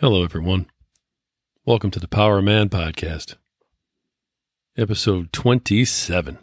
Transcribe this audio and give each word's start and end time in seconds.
Hello, 0.00 0.24
everyone. 0.24 0.66
Welcome 1.64 1.92
to 1.92 2.00
the 2.00 2.08
Power 2.08 2.42
Man 2.42 2.68
podcast, 2.68 3.36
episode 4.76 5.32
27. 5.32 6.36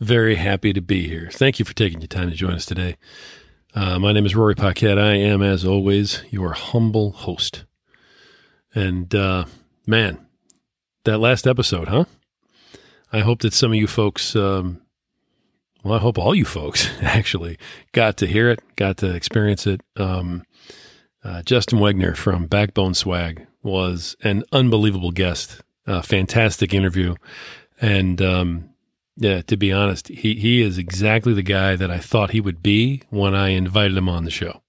Very 0.00 0.36
happy 0.36 0.72
to 0.72 0.80
be 0.80 1.08
here. 1.08 1.28
Thank 1.30 1.58
you 1.58 1.66
for 1.66 1.74
taking 1.74 2.00
your 2.00 2.08
time 2.08 2.30
to 2.30 2.34
join 2.34 2.54
us 2.54 2.64
today. 2.64 2.96
Uh, 3.74 3.98
my 3.98 4.12
name 4.12 4.24
is 4.24 4.34
Rory 4.34 4.54
Paquette. 4.54 4.98
I 4.98 5.16
am, 5.16 5.42
as 5.42 5.66
always, 5.66 6.22
your 6.30 6.52
humble 6.54 7.12
host. 7.12 7.64
And 8.74 9.14
uh, 9.14 9.44
man, 9.86 10.26
that 11.04 11.18
last 11.18 11.46
episode, 11.46 11.88
huh? 11.88 12.06
I 13.12 13.20
hope 13.20 13.40
that 13.40 13.52
some 13.52 13.72
of 13.72 13.76
you 13.76 13.86
folks, 13.86 14.34
um, 14.34 14.80
well, 15.84 15.92
I 15.92 15.98
hope 15.98 16.18
all 16.18 16.34
you 16.34 16.46
folks 16.46 16.88
actually 17.02 17.58
got 17.92 18.16
to 18.16 18.26
hear 18.26 18.48
it, 18.48 18.60
got 18.74 18.96
to 18.98 19.14
experience 19.14 19.66
it. 19.66 19.82
Um, 19.96 20.44
uh, 21.26 21.42
Justin 21.42 21.80
Wegner 21.80 22.16
from 22.16 22.46
Backbone 22.46 22.94
Swag 22.94 23.46
was 23.62 24.16
an 24.22 24.44
unbelievable 24.52 25.10
guest, 25.10 25.60
a 25.84 26.00
fantastic 26.00 26.72
interview, 26.72 27.16
and 27.80 28.22
um, 28.22 28.70
yeah, 29.16 29.42
to 29.42 29.56
be 29.56 29.72
honest, 29.72 30.06
he 30.06 30.36
he 30.36 30.62
is 30.62 30.78
exactly 30.78 31.34
the 31.34 31.42
guy 31.42 31.74
that 31.74 31.90
I 31.90 31.98
thought 31.98 32.30
he 32.30 32.40
would 32.40 32.62
be 32.62 33.02
when 33.10 33.34
I 33.34 33.48
invited 33.48 33.96
him 33.96 34.08
on 34.08 34.24
the 34.24 34.30
show. 34.30 34.62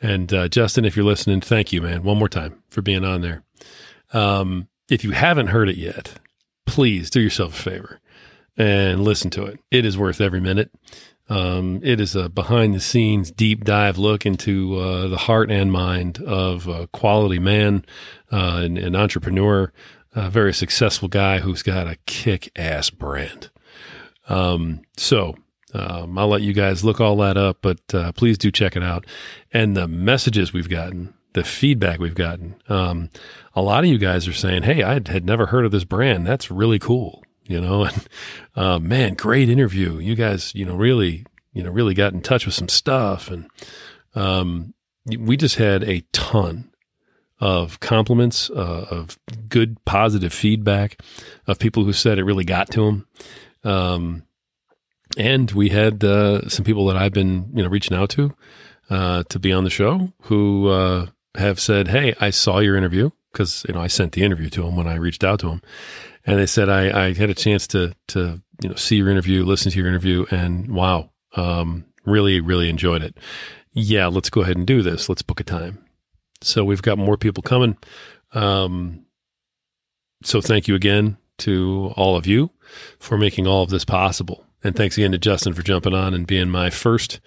And 0.00 0.32
uh, 0.32 0.48
Justin, 0.48 0.84
if 0.84 0.96
you're 0.96 1.04
listening, 1.04 1.40
thank 1.40 1.72
you, 1.72 1.80
man, 1.80 2.02
one 2.02 2.18
more 2.18 2.28
time 2.28 2.60
for 2.70 2.82
being 2.82 3.04
on 3.04 3.20
there. 3.20 3.44
Um, 4.12 4.68
if 4.88 5.04
you 5.04 5.12
haven't 5.12 5.48
heard 5.48 5.68
it 5.68 5.76
yet, 5.76 6.14
please 6.66 7.08
do 7.08 7.20
yourself 7.20 7.58
a 7.58 7.62
favor 7.62 8.00
and 8.56 9.04
listen 9.04 9.30
to 9.30 9.44
it. 9.44 9.60
It 9.70 9.84
is 9.84 9.96
worth 9.96 10.20
every 10.20 10.40
minute. 10.40 10.72
Um, 11.28 11.80
it 11.82 12.00
is 12.00 12.16
a 12.16 12.28
behind 12.28 12.74
the 12.74 12.80
scenes 12.80 13.30
deep 13.30 13.64
dive 13.64 13.98
look 13.98 14.24
into 14.24 14.76
uh, 14.76 15.08
the 15.08 15.18
heart 15.18 15.50
and 15.50 15.70
mind 15.70 16.22
of 16.22 16.66
a 16.66 16.86
quality 16.88 17.38
man, 17.38 17.84
uh, 18.32 18.62
an, 18.64 18.78
an, 18.78 18.96
entrepreneur, 18.96 19.72
a 20.14 20.30
very 20.30 20.54
successful 20.54 21.08
guy 21.08 21.40
who's 21.40 21.62
got 21.62 21.86
a 21.86 21.98
kick 22.06 22.50
ass 22.56 22.88
brand. 22.88 23.50
Um, 24.28 24.82
so 24.96 25.36
um, 25.74 26.16
I'll 26.16 26.28
let 26.28 26.42
you 26.42 26.54
guys 26.54 26.82
look 26.82 27.00
all 27.00 27.16
that 27.18 27.36
up, 27.36 27.58
but 27.60 27.80
uh, 27.92 28.12
please 28.12 28.38
do 28.38 28.50
check 28.50 28.74
it 28.74 28.82
out. 28.82 29.04
And 29.52 29.76
the 29.76 29.86
messages 29.86 30.54
we've 30.54 30.70
gotten, 30.70 31.12
the 31.34 31.44
feedback 31.44 31.98
we've 31.98 32.14
gotten, 32.14 32.56
um, 32.70 33.10
a 33.54 33.60
lot 33.60 33.84
of 33.84 33.90
you 33.90 33.98
guys 33.98 34.26
are 34.26 34.32
saying, 34.32 34.62
Hey, 34.62 34.82
I 34.82 34.94
had 34.94 35.26
never 35.26 35.46
heard 35.46 35.66
of 35.66 35.72
this 35.72 35.84
brand. 35.84 36.26
That's 36.26 36.50
really 36.50 36.78
cool 36.78 37.22
you 37.48 37.60
know, 37.60 37.84
and 37.86 38.08
uh, 38.54 38.78
man, 38.78 39.14
great 39.14 39.48
interview. 39.48 39.98
You 39.98 40.14
guys, 40.14 40.54
you 40.54 40.64
know, 40.64 40.76
really, 40.76 41.26
you 41.52 41.62
know, 41.62 41.70
really 41.70 41.94
got 41.94 42.12
in 42.12 42.20
touch 42.20 42.46
with 42.46 42.54
some 42.54 42.68
stuff, 42.68 43.30
and 43.30 43.48
um, 44.14 44.74
we 45.18 45.36
just 45.36 45.56
had 45.56 45.82
a 45.82 46.02
ton 46.12 46.70
of 47.40 47.80
compliments, 47.80 48.50
uh, 48.50 48.86
of 48.90 49.18
good, 49.48 49.82
positive 49.84 50.32
feedback, 50.32 51.00
of 51.46 51.58
people 51.58 51.84
who 51.84 51.92
said 51.92 52.18
it 52.18 52.24
really 52.24 52.44
got 52.44 52.70
to 52.70 52.84
them. 52.84 53.06
Um, 53.64 54.24
and 55.16 55.50
we 55.52 55.70
had 55.70 56.04
uh, 56.04 56.48
some 56.48 56.64
people 56.64 56.86
that 56.86 56.96
I've 56.96 57.12
been, 57.12 57.50
you 57.54 57.62
know, 57.62 57.68
reaching 57.68 57.96
out 57.96 58.10
to 58.10 58.34
uh, 58.90 59.22
to 59.28 59.38
be 59.38 59.52
on 59.52 59.64
the 59.64 59.70
show 59.70 60.12
who 60.22 60.68
uh, 60.68 61.06
have 61.36 61.60
said, 61.60 61.88
"Hey, 61.88 62.14
I 62.20 62.30
saw 62.30 62.58
your 62.58 62.76
interview." 62.76 63.10
Because 63.38 63.64
you 63.68 63.74
know 63.74 63.80
I 63.80 63.86
sent 63.86 64.12
the 64.12 64.24
interview 64.24 64.50
to 64.50 64.66
him 64.66 64.74
when 64.74 64.88
I 64.88 64.96
reached 64.96 65.22
out 65.22 65.38
to 65.40 65.48
him, 65.48 65.62
and 66.26 66.40
they 66.40 66.46
said 66.46 66.68
I, 66.68 67.06
I 67.06 67.14
had 67.14 67.30
a 67.30 67.34
chance 67.34 67.68
to 67.68 67.94
to 68.08 68.42
you 68.60 68.68
know 68.68 68.74
see 68.74 68.96
your 68.96 69.08
interview, 69.08 69.44
listen 69.44 69.70
to 69.70 69.78
your 69.78 69.86
interview, 69.86 70.26
and 70.32 70.74
wow, 70.74 71.10
um, 71.36 71.84
really 72.04 72.40
really 72.40 72.68
enjoyed 72.68 73.00
it. 73.00 73.16
Yeah, 73.72 74.08
let's 74.08 74.28
go 74.28 74.40
ahead 74.40 74.56
and 74.56 74.66
do 74.66 74.82
this. 74.82 75.08
Let's 75.08 75.22
book 75.22 75.38
a 75.38 75.44
time. 75.44 75.84
So 76.40 76.64
we've 76.64 76.82
got 76.82 76.98
more 76.98 77.16
people 77.16 77.44
coming. 77.44 77.76
Um, 78.32 79.06
so 80.24 80.40
thank 80.40 80.66
you 80.66 80.74
again 80.74 81.16
to 81.38 81.92
all 81.96 82.16
of 82.16 82.26
you 82.26 82.50
for 82.98 83.16
making 83.16 83.46
all 83.46 83.62
of 83.62 83.70
this 83.70 83.84
possible, 83.84 84.46
and 84.64 84.74
thanks 84.74 84.98
again 84.98 85.12
to 85.12 85.18
Justin 85.18 85.54
for 85.54 85.62
jumping 85.62 85.94
on 85.94 86.12
and 86.12 86.26
being 86.26 86.50
my 86.50 86.70
first 86.70 87.20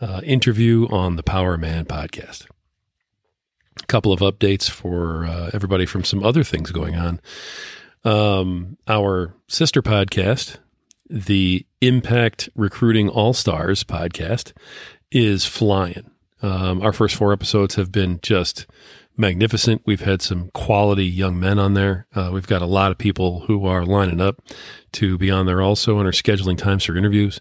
uh, 0.00 0.22
interview 0.24 0.88
on 0.88 1.16
the 1.16 1.22
Power 1.22 1.58
Man 1.58 1.84
podcast. 1.84 2.46
Couple 3.86 4.12
of 4.12 4.20
updates 4.20 4.70
for 4.70 5.26
uh, 5.26 5.50
everybody 5.52 5.84
from 5.84 6.04
some 6.04 6.22
other 6.24 6.44
things 6.44 6.70
going 6.70 6.94
on. 6.94 7.20
Um, 8.04 8.76
our 8.86 9.34
sister 9.48 9.82
podcast, 9.82 10.58
the 11.08 11.66
Impact 11.80 12.48
Recruiting 12.54 13.08
All 13.08 13.32
Stars 13.32 13.82
podcast, 13.82 14.52
is 15.10 15.44
flying. 15.44 16.10
Um, 16.40 16.82
our 16.82 16.92
first 16.92 17.16
four 17.16 17.32
episodes 17.32 17.74
have 17.74 17.90
been 17.90 18.20
just 18.22 18.66
magnificent. 19.16 19.82
We've 19.84 20.00
had 20.00 20.22
some 20.22 20.50
quality 20.54 21.04
young 21.04 21.38
men 21.38 21.58
on 21.58 21.74
there. 21.74 22.06
Uh, 22.14 22.30
we've 22.32 22.46
got 22.46 22.62
a 22.62 22.66
lot 22.66 22.92
of 22.92 22.98
people 22.98 23.40
who 23.40 23.66
are 23.66 23.84
lining 23.84 24.20
up 24.20 24.40
to 24.92 25.18
be 25.18 25.30
on 25.30 25.46
there 25.46 25.60
also 25.60 25.98
and 25.98 26.08
are 26.08 26.12
scheduling 26.12 26.56
times 26.56 26.84
for 26.84 26.96
interviews. 26.96 27.40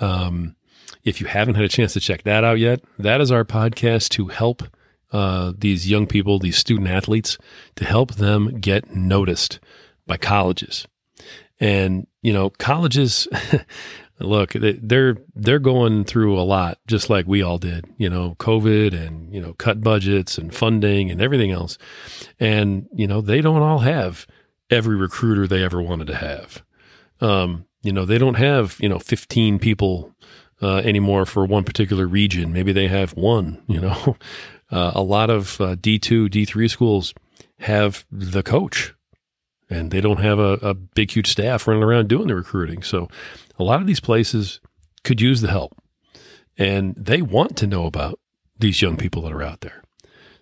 Um, 0.00 0.56
if 1.04 1.20
you 1.20 1.26
haven't 1.26 1.54
had 1.54 1.64
a 1.64 1.68
chance 1.68 1.92
to 1.92 2.00
check 2.00 2.22
that 2.22 2.44
out 2.44 2.58
yet, 2.58 2.80
that 2.98 3.20
is 3.20 3.30
our 3.30 3.44
podcast 3.44 4.08
to 4.10 4.28
help 4.28 4.62
uh, 5.12 5.52
these 5.56 5.88
young 5.88 6.06
people, 6.06 6.38
these 6.38 6.56
student 6.56 6.88
athletes, 6.88 7.38
to 7.76 7.84
help 7.84 8.14
them 8.14 8.58
get 8.60 8.94
noticed 8.94 9.60
by 10.06 10.16
colleges. 10.16 10.86
And, 11.60 12.06
you 12.22 12.32
know, 12.32 12.50
colleges, 12.50 13.28
look, 14.18 14.52
they're, 14.52 15.16
they're 15.34 15.58
going 15.58 16.04
through 16.04 16.38
a 16.38 16.42
lot, 16.42 16.78
just 16.86 17.10
like 17.10 17.26
we 17.26 17.42
all 17.42 17.58
did, 17.58 17.84
you 17.98 18.10
know, 18.10 18.34
COVID 18.38 18.94
and, 18.94 19.32
you 19.32 19.40
know, 19.40 19.52
cut 19.54 19.80
budgets 19.80 20.38
and 20.38 20.54
funding 20.54 21.10
and 21.10 21.20
everything 21.20 21.50
else. 21.50 21.78
And, 22.40 22.88
you 22.92 23.06
know, 23.06 23.20
they 23.20 23.40
don't 23.40 23.62
all 23.62 23.80
have 23.80 24.26
every 24.70 24.96
recruiter 24.96 25.46
they 25.46 25.62
ever 25.62 25.80
wanted 25.80 26.06
to 26.08 26.16
have. 26.16 26.64
Um, 27.20 27.66
you 27.82 27.92
know, 27.92 28.04
they 28.04 28.18
don't 28.18 28.34
have, 28.34 28.76
you 28.80 28.88
know, 28.88 28.98
15 28.98 29.58
people 29.58 30.14
uh, 30.62 30.78
anymore 30.78 31.26
for 31.26 31.44
one 31.44 31.64
particular 31.64 32.06
region. 32.06 32.52
Maybe 32.52 32.72
they 32.72 32.88
have 32.88 33.12
one, 33.12 33.62
you 33.66 33.80
know. 33.80 34.16
Uh, 34.72 34.92
a 34.94 35.02
lot 35.02 35.28
of 35.28 35.60
uh, 35.60 35.76
D2, 35.76 36.28
D3 36.28 36.70
schools 36.70 37.12
have 37.60 38.06
the 38.10 38.42
coach 38.42 38.94
and 39.68 39.90
they 39.90 40.00
don't 40.00 40.20
have 40.20 40.38
a, 40.38 40.54
a 40.62 40.74
big, 40.74 41.10
huge 41.10 41.30
staff 41.30 41.68
running 41.68 41.82
around 41.82 42.08
doing 42.08 42.28
the 42.28 42.34
recruiting. 42.34 42.82
So 42.82 43.08
a 43.58 43.62
lot 43.62 43.80
of 43.80 43.86
these 43.86 44.00
places 44.00 44.60
could 45.04 45.20
use 45.20 45.42
the 45.42 45.50
help 45.50 45.76
and 46.56 46.94
they 46.96 47.20
want 47.20 47.56
to 47.58 47.66
know 47.66 47.86
about 47.86 48.18
these 48.58 48.80
young 48.80 48.96
people 48.96 49.22
that 49.22 49.32
are 49.32 49.42
out 49.42 49.60
there. 49.60 49.82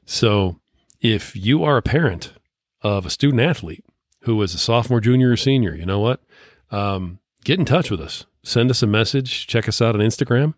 So 0.04 0.60
if 1.00 1.34
you 1.34 1.64
are 1.64 1.76
a 1.76 1.82
parent 1.82 2.32
of 2.82 3.04
a 3.04 3.10
student 3.10 3.40
athlete 3.40 3.84
who 4.22 4.40
is 4.42 4.54
a 4.54 4.58
sophomore, 4.58 5.00
junior, 5.00 5.30
or 5.30 5.36
senior, 5.36 5.74
you 5.74 5.86
know 5.86 6.00
what? 6.00 6.20
Um, 6.70 7.18
get 7.44 7.58
in 7.58 7.64
touch 7.64 7.90
with 7.90 8.00
us. 8.00 8.26
Send 8.42 8.70
us 8.70 8.82
a 8.82 8.86
message. 8.86 9.46
Check 9.46 9.68
us 9.68 9.82
out 9.82 9.94
on 9.94 10.00
Instagram 10.00 10.54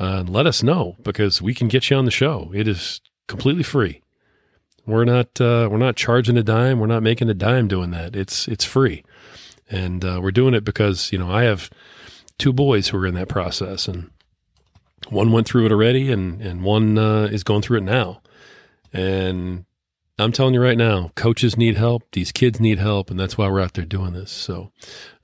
uh, 0.00 0.20
and 0.20 0.30
let 0.30 0.46
us 0.46 0.62
know 0.62 0.96
because 1.02 1.42
we 1.42 1.52
can 1.52 1.68
get 1.68 1.90
you 1.90 1.96
on 1.96 2.06
the 2.06 2.10
show. 2.10 2.50
It 2.54 2.66
is 2.66 3.02
completely 3.28 3.62
free. 3.62 4.02
We're 4.86 5.04
not 5.04 5.40
uh, 5.40 5.68
we're 5.70 5.78
not 5.78 5.96
charging 5.96 6.38
a 6.38 6.42
dime. 6.42 6.80
We're 6.80 6.86
not 6.86 7.02
making 7.02 7.28
a 7.28 7.34
dime 7.34 7.68
doing 7.68 7.90
that. 7.90 8.16
It's 8.16 8.48
it's 8.48 8.64
free, 8.64 9.04
and 9.68 10.04
uh, 10.04 10.20
we're 10.22 10.30
doing 10.30 10.54
it 10.54 10.64
because 10.64 11.12
you 11.12 11.18
know 11.18 11.30
I 11.30 11.44
have 11.44 11.70
two 12.38 12.52
boys 12.52 12.88
who 12.88 12.98
are 12.98 13.06
in 13.06 13.14
that 13.14 13.28
process, 13.28 13.86
and 13.86 14.10
one 15.10 15.32
went 15.32 15.46
through 15.46 15.66
it 15.66 15.72
already, 15.72 16.10
and 16.10 16.40
and 16.40 16.64
one 16.64 16.96
uh, 16.96 17.24
is 17.24 17.44
going 17.44 17.62
through 17.62 17.78
it 17.78 17.84
now. 17.84 18.22
And 18.92 19.66
I'm 20.18 20.32
telling 20.32 20.54
you 20.54 20.62
right 20.62 20.78
now, 20.78 21.12
coaches 21.14 21.56
need 21.56 21.76
help. 21.76 22.02
These 22.12 22.32
kids 22.32 22.58
need 22.58 22.78
help, 22.78 23.10
and 23.10 23.20
that's 23.20 23.38
why 23.38 23.48
we're 23.48 23.60
out 23.60 23.74
there 23.74 23.84
doing 23.84 24.12
this. 24.12 24.30
So, 24.30 24.72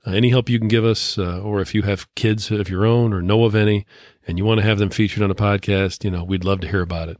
uh, 0.05 0.11
any 0.11 0.29
help 0.29 0.49
you 0.49 0.59
can 0.59 0.67
give 0.67 0.85
us, 0.85 1.17
uh, 1.17 1.41
or 1.41 1.61
if 1.61 1.75
you 1.75 1.81
have 1.81 2.13
kids 2.15 2.51
of 2.51 2.69
your 2.69 2.85
own 2.85 3.11
or 3.11 3.21
know 3.21 3.43
of 3.43 3.55
any, 3.55 3.85
and 4.27 4.37
you 4.37 4.45
want 4.45 4.59
to 4.59 4.65
have 4.65 4.77
them 4.77 4.89
featured 4.89 5.23
on 5.23 5.31
a 5.31 5.35
podcast, 5.35 6.03
you 6.03 6.11
know, 6.11 6.23
we'd 6.23 6.43
love 6.43 6.59
to 6.59 6.67
hear 6.67 6.81
about 6.81 7.09
it. 7.09 7.17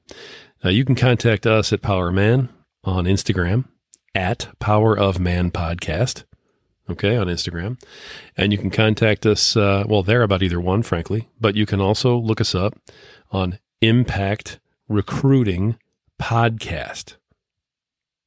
Uh, 0.63 0.69
you 0.69 0.83
can 0.83 0.95
contact 0.95 1.47
us 1.47 1.71
at 1.71 1.81
Power 1.81 2.11
Man 2.11 2.49
on 2.83 3.05
Instagram 3.05 3.65
at 4.13 4.49
Power 4.59 4.97
of 4.97 5.19
Man 5.19 5.49
Podcast. 5.51 6.25
Okay, 6.89 7.17
on 7.17 7.27
Instagram. 7.27 7.81
And 8.35 8.51
you 8.51 8.57
can 8.57 8.69
contact 8.69 9.25
us, 9.25 9.57
uh, 9.57 9.83
well, 9.87 10.03
there 10.03 10.23
about 10.23 10.41
either 10.41 10.59
one, 10.59 10.83
frankly, 10.83 11.29
but 11.39 11.55
you 11.55 11.65
can 11.65 11.81
also 11.81 12.17
look 12.17 12.39
us 12.39 12.55
up 12.55 12.79
on 13.29 13.59
Impact 13.81 14.59
Recruiting 14.87 15.77
Podcast. 16.19 17.15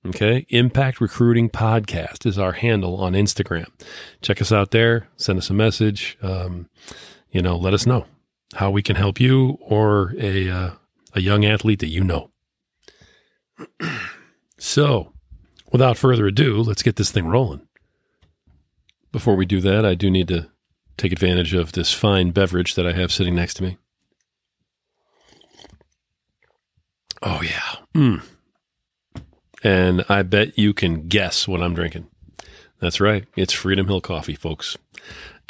Okay, 0.06 0.46
Impact 0.50 1.00
Recruiting 1.00 1.48
Podcast 1.50 2.26
is 2.26 2.38
our 2.38 2.52
handle 2.52 2.96
on 2.96 3.14
Instagram. 3.14 3.66
Check 4.22 4.40
us 4.40 4.52
out 4.52 4.70
there, 4.70 5.08
send 5.16 5.38
us 5.38 5.50
a 5.50 5.54
message, 5.54 6.18
um, 6.22 6.68
you 7.30 7.42
know, 7.42 7.56
let 7.56 7.74
us 7.74 7.86
know 7.86 8.06
how 8.54 8.70
we 8.70 8.82
can 8.82 8.96
help 8.96 9.20
you 9.20 9.58
or 9.60 10.14
a, 10.18 10.48
uh, 10.48 10.70
a 11.14 11.20
young 11.20 11.44
athlete 11.44 11.80
that 11.80 11.88
you 11.88 12.02
know. 12.04 12.30
so, 14.58 15.12
without 15.72 15.98
further 15.98 16.26
ado, 16.26 16.60
let's 16.62 16.82
get 16.82 16.96
this 16.96 17.10
thing 17.10 17.26
rolling. 17.26 17.66
Before 19.12 19.36
we 19.36 19.46
do 19.46 19.60
that, 19.60 19.84
I 19.84 19.94
do 19.94 20.10
need 20.10 20.28
to 20.28 20.48
take 20.96 21.12
advantage 21.12 21.54
of 21.54 21.72
this 21.72 21.92
fine 21.92 22.30
beverage 22.30 22.74
that 22.74 22.86
I 22.86 22.92
have 22.92 23.12
sitting 23.12 23.34
next 23.34 23.54
to 23.54 23.62
me. 23.62 23.78
Oh, 27.22 27.42
yeah. 27.42 27.76
Mm. 27.94 28.22
and 29.62 30.04
I 30.08 30.22
bet 30.22 30.56
you 30.56 30.72
can 30.72 31.08
guess 31.08 31.46
what 31.46 31.60
I'm 31.60 31.74
drinking. 31.74 32.06
That's 32.80 33.00
right. 33.00 33.26
It's 33.36 33.52
Freedom 33.52 33.86
Hill 33.88 34.00
coffee, 34.00 34.34
folks. 34.34 34.76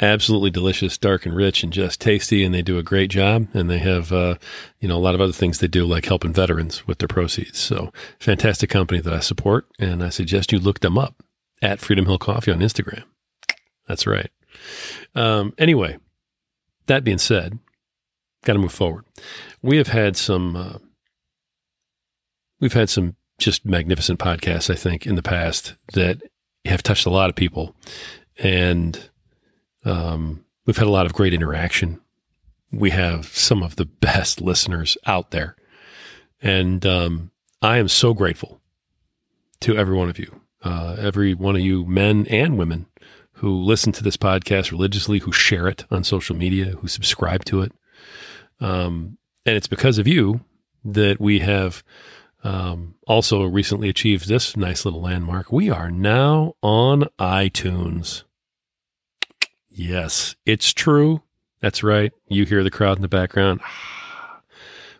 Absolutely 0.01 0.49
delicious, 0.49 0.97
dark 0.97 1.27
and 1.27 1.35
rich, 1.35 1.63
and 1.63 1.71
just 1.71 2.01
tasty. 2.01 2.43
And 2.43 2.53
they 2.53 2.63
do 2.63 2.79
a 2.79 2.83
great 2.83 3.11
job. 3.11 3.47
And 3.53 3.69
they 3.69 3.77
have, 3.77 4.11
uh, 4.11 4.35
you 4.79 4.87
know, 4.87 4.97
a 4.97 4.99
lot 4.99 5.13
of 5.13 5.21
other 5.21 5.31
things 5.31 5.59
they 5.59 5.67
do, 5.67 5.85
like 5.85 6.05
helping 6.05 6.33
veterans 6.33 6.87
with 6.87 6.97
their 6.97 7.07
proceeds. 7.07 7.59
So, 7.59 7.93
fantastic 8.19 8.69
company 8.69 8.99
that 8.99 9.13
I 9.13 9.19
support. 9.19 9.67
And 9.79 10.03
I 10.03 10.09
suggest 10.09 10.51
you 10.51 10.59
look 10.59 10.79
them 10.79 10.97
up 10.97 11.23
at 11.61 11.79
Freedom 11.79 12.07
Hill 12.07 12.17
Coffee 12.17 12.51
on 12.51 12.59
Instagram. 12.59 13.03
That's 13.87 14.07
right. 14.07 14.31
Um, 15.13 15.53
anyway, 15.57 15.97
that 16.87 17.03
being 17.03 17.17
said, 17.19 17.59
got 18.43 18.53
to 18.53 18.59
move 18.59 18.71
forward. 18.71 19.05
We 19.61 19.77
have 19.77 19.89
had 19.89 20.17
some, 20.17 20.55
uh, 20.55 20.77
we've 22.59 22.73
had 22.73 22.89
some 22.89 23.15
just 23.37 23.65
magnificent 23.65 24.19
podcasts, 24.19 24.69
I 24.69 24.75
think, 24.75 25.05
in 25.05 25.15
the 25.15 25.21
past 25.21 25.75
that 25.93 26.21
have 26.65 26.83
touched 26.83 27.05
a 27.05 27.11
lot 27.11 27.29
of 27.29 27.35
people. 27.35 27.75
And 28.37 29.10
um, 29.85 30.43
we've 30.65 30.77
had 30.77 30.87
a 30.87 30.91
lot 30.91 31.05
of 31.05 31.13
great 31.13 31.33
interaction. 31.33 31.99
We 32.71 32.91
have 32.91 33.25
some 33.27 33.63
of 33.63 33.75
the 33.75 33.85
best 34.01 34.41
listeners 34.41 34.97
out 35.05 35.31
there. 35.31 35.55
And 36.41 36.85
um, 36.85 37.31
I 37.61 37.77
am 37.77 37.87
so 37.87 38.13
grateful 38.13 38.61
to 39.61 39.77
every 39.77 39.95
one 39.95 40.09
of 40.09 40.17
you, 40.17 40.41
uh, 40.63 40.95
every 40.99 41.33
one 41.33 41.55
of 41.55 41.61
you, 41.61 41.85
men 41.85 42.25
and 42.29 42.57
women, 42.57 42.87
who 43.33 43.61
listen 43.61 43.91
to 43.93 44.03
this 44.03 44.17
podcast 44.17 44.71
religiously, 44.71 45.19
who 45.19 45.31
share 45.31 45.67
it 45.67 45.85
on 45.91 46.03
social 46.03 46.35
media, 46.35 46.71
who 46.79 46.87
subscribe 46.87 47.45
to 47.45 47.61
it. 47.61 47.71
Um, 48.59 49.17
and 49.45 49.55
it's 49.55 49.67
because 49.67 49.97
of 49.97 50.07
you 50.07 50.41
that 50.83 51.19
we 51.19 51.39
have 51.39 51.83
um, 52.43 52.95
also 53.07 53.43
recently 53.43 53.89
achieved 53.89 54.27
this 54.27 54.57
nice 54.57 54.85
little 54.85 55.01
landmark. 55.01 55.51
We 55.51 55.69
are 55.69 55.91
now 55.91 56.53
on 56.61 57.03
iTunes. 57.19 58.23
Yes, 59.71 60.35
it's 60.45 60.73
true. 60.73 61.21
That's 61.61 61.83
right. 61.83 62.11
You 62.27 62.45
hear 62.45 62.63
the 62.63 62.71
crowd 62.71 62.97
in 62.97 63.01
the 63.01 63.07
background. 63.07 63.61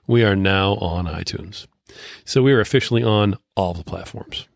We 0.07 0.23
are 0.23 0.35
now 0.35 0.75
on 0.75 1.05
iTunes. 1.05 1.67
So 2.25 2.41
we 2.41 2.53
are 2.53 2.61
officially 2.61 3.03
on 3.03 3.37
all 3.55 3.73
the 3.73 3.83
platforms. 3.83 4.47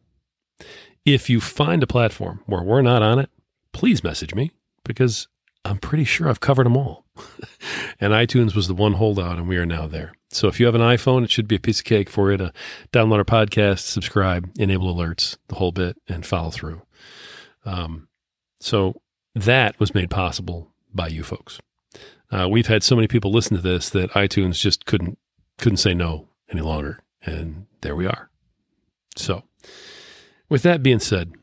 If 1.04 1.30
you 1.30 1.42
find 1.42 1.84
a 1.84 1.88
platform 1.88 2.42
where 2.46 2.64
we're 2.64 2.82
not 2.82 3.02
on 3.02 3.20
it, 3.20 3.30
please 3.74 4.04
message 4.04 4.34
me 4.34 4.52
because 4.84 5.28
I'm 5.66 5.78
pretty 5.78 6.04
sure 6.04 6.30
I've 6.30 6.40
covered 6.40 6.66
them 6.66 6.78
all. 6.78 7.06
and 8.00 8.14
iTunes 8.14 8.56
was 8.56 8.68
the 8.68 8.74
one 8.74 8.94
holdout, 8.94 9.38
and 9.38 9.48
we 9.48 9.58
are 9.58 9.66
now 9.66 9.88
there. 9.88 10.14
So 10.32 10.48
if 10.48 10.60
you 10.60 10.66
have 10.66 10.76
an 10.76 10.82
iPhone, 10.82 11.24
it 11.24 11.32
should 11.32 11.48
be 11.48 11.56
a 11.56 11.60
piece 11.60 11.80
of 11.80 11.86
cake 11.86 12.10
for 12.10 12.32
you 12.32 12.38
to 12.38 12.54
download 12.94 13.18
our 13.18 13.24
podcast, 13.24 13.80
subscribe, 13.80 14.50
enable 14.58 14.94
alerts, 14.94 15.38
the 15.48 15.56
whole 15.56 15.72
bit, 15.72 15.98
and 16.08 16.26
follow 16.26 16.52
through. 16.52 16.82
Um, 17.66 18.08
so 18.60 19.02
that 19.36 19.80
was 19.80 19.94
made 19.94 20.10
possible 20.10 20.72
by 20.94 21.08
you 21.08 21.24
folks. 21.24 21.60
Uh, 22.32 22.48
we've 22.50 22.68
had 22.68 22.84
so 22.84 22.96
many 22.96 23.08
people 23.08 23.32
listen 23.32 23.56
to 23.56 23.62
this 23.62 23.90
that 23.92 24.12
iTunes 24.12 24.56
just 24.56 24.86
couldn't 24.86 25.20
couldn't 25.58 25.78
say 25.78 25.94
no 25.94 26.28
any 26.52 26.62
longer, 26.62 27.00
and 27.24 27.66
there 27.82 27.96
we 27.96 28.08
are. 28.08 28.30
So, 29.16 29.44
with 30.50 30.64
that 30.64 30.84
being 30.84 31.00
said, 31.00 31.34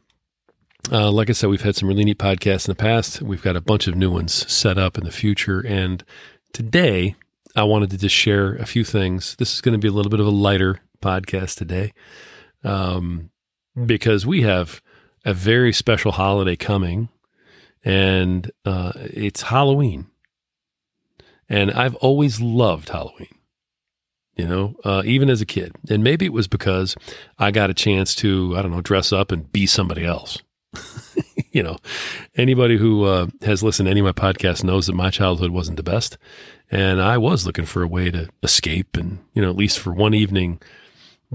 uh, 0.90 1.10
like 1.10 1.30
I 1.30 1.32
said, 1.32 1.50
we've 1.50 1.62
had 1.62 1.76
some 1.76 1.88
really 1.88 2.04
neat 2.04 2.18
podcasts 2.18 2.66
in 2.66 2.72
the 2.72 2.76
past. 2.76 3.22
We've 3.22 3.42
got 3.42 3.56
a 3.56 3.60
bunch 3.60 3.86
of 3.86 3.94
new 3.94 4.10
ones 4.10 4.50
set 4.52 4.78
up 4.78 4.98
in 4.98 5.04
the 5.04 5.12
future, 5.12 5.60
and 5.60 6.04
today 6.52 7.14
I 7.54 7.64
wanted 7.64 7.90
to 7.90 7.98
just 7.98 8.14
share 8.14 8.54
a 8.54 8.66
few 8.66 8.84
things. 8.84 9.36
This 9.36 9.54
is 9.54 9.60
going 9.60 9.72
to 9.72 9.78
be 9.78 9.88
a 9.88 9.92
little 9.92 10.10
bit 10.10 10.20
of 10.20 10.26
a 10.26 10.30
lighter 10.30 10.80
podcast 11.00 11.56
today, 11.56 11.92
um, 12.64 13.30
because 13.86 14.26
we 14.26 14.42
have 14.42 14.82
a 15.24 15.32
very 15.32 15.72
special 15.72 16.12
holiday 16.12 16.56
coming 16.56 17.08
and 17.84 18.50
uh, 18.64 18.92
it's 18.96 19.42
Halloween. 19.42 20.06
And 21.48 21.70
I've 21.70 21.94
always 21.96 22.40
loved 22.40 22.88
Halloween, 22.88 23.34
you 24.36 24.46
know, 24.46 24.74
uh, 24.84 25.02
even 25.04 25.28
as 25.28 25.40
a 25.40 25.46
kid. 25.46 25.72
And 25.90 26.02
maybe 26.02 26.24
it 26.24 26.32
was 26.32 26.48
because 26.48 26.96
I 27.38 27.50
got 27.50 27.70
a 27.70 27.74
chance 27.74 28.14
to, 28.16 28.54
I 28.56 28.62
don't 28.62 28.70
know, 28.70 28.80
dress 28.80 29.12
up 29.12 29.32
and 29.32 29.52
be 29.52 29.66
somebody 29.66 30.04
else. 30.04 30.38
you 31.52 31.62
know, 31.62 31.76
anybody 32.36 32.78
who 32.78 33.04
uh, 33.04 33.26
has 33.42 33.62
listened 33.62 33.86
to 33.86 33.90
any 33.90 34.00
of 34.00 34.06
my 34.06 34.12
podcasts 34.12 34.64
knows 34.64 34.86
that 34.86 34.94
my 34.94 35.10
childhood 35.10 35.50
wasn't 35.50 35.76
the 35.76 35.82
best. 35.82 36.16
And 36.70 37.02
I 37.02 37.18
was 37.18 37.44
looking 37.44 37.66
for 37.66 37.82
a 37.82 37.88
way 37.88 38.10
to 38.10 38.30
escape 38.42 38.96
and, 38.96 39.18
you 39.34 39.42
know, 39.42 39.50
at 39.50 39.56
least 39.56 39.78
for 39.78 39.92
one 39.92 40.14
evening, 40.14 40.60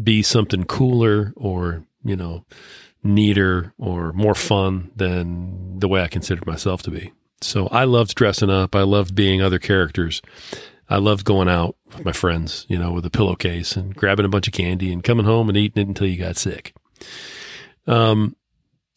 be 0.01 0.23
something 0.23 0.63
cooler 0.63 1.33
or, 1.35 1.83
you 2.03 2.15
know, 2.15 2.45
neater 3.07 3.74
or 3.77 4.13
more 4.13 4.36
fun 4.36 4.92
than 4.95 5.80
the 5.80 5.88
way 5.88 6.01
I 6.01 6.07
considered 6.07 6.45
myself 6.45 6.83
to 6.83 6.92
be. 6.92 7.13
So 7.42 7.68
I 7.68 7.86
loved 7.86 8.15
dressing 8.15 8.50
up. 8.50 8.75
I 8.75 8.81
loved 8.81 9.15
being 9.15 9.42
other 9.42 9.59
characters. 9.59 10.21
I 10.89 10.98
loved 10.98 11.25
going 11.25 11.50
out 11.50 11.75
with 11.88 12.06
my 12.06 12.12
friends, 12.12 12.65
you 12.69 12.77
know, 12.77 12.92
with 12.92 13.06
a 13.06 13.09
pillowcase 13.09 13.75
and 13.75 13.95
grabbing 13.95 14.25
a 14.25 14.30
bunch 14.30 14.48
of 14.48 14.54
candy 14.54 14.92
and 14.92 15.04
coming 15.04 15.25
home 15.25 15.50
and 15.50 15.57
eating 15.57 15.81
it 15.81 15.88
until 15.88 16.07
you 16.07 16.18
got 16.18 16.38
sick. 16.38 16.74
Um, 17.86 18.36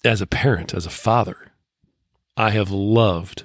as 0.04 0.20
a 0.20 0.26
parent, 0.26 0.72
as 0.72 0.86
a 0.86 0.90
father, 0.90 1.36
I 2.36 2.50
have 2.50 2.70
loved 2.70 3.44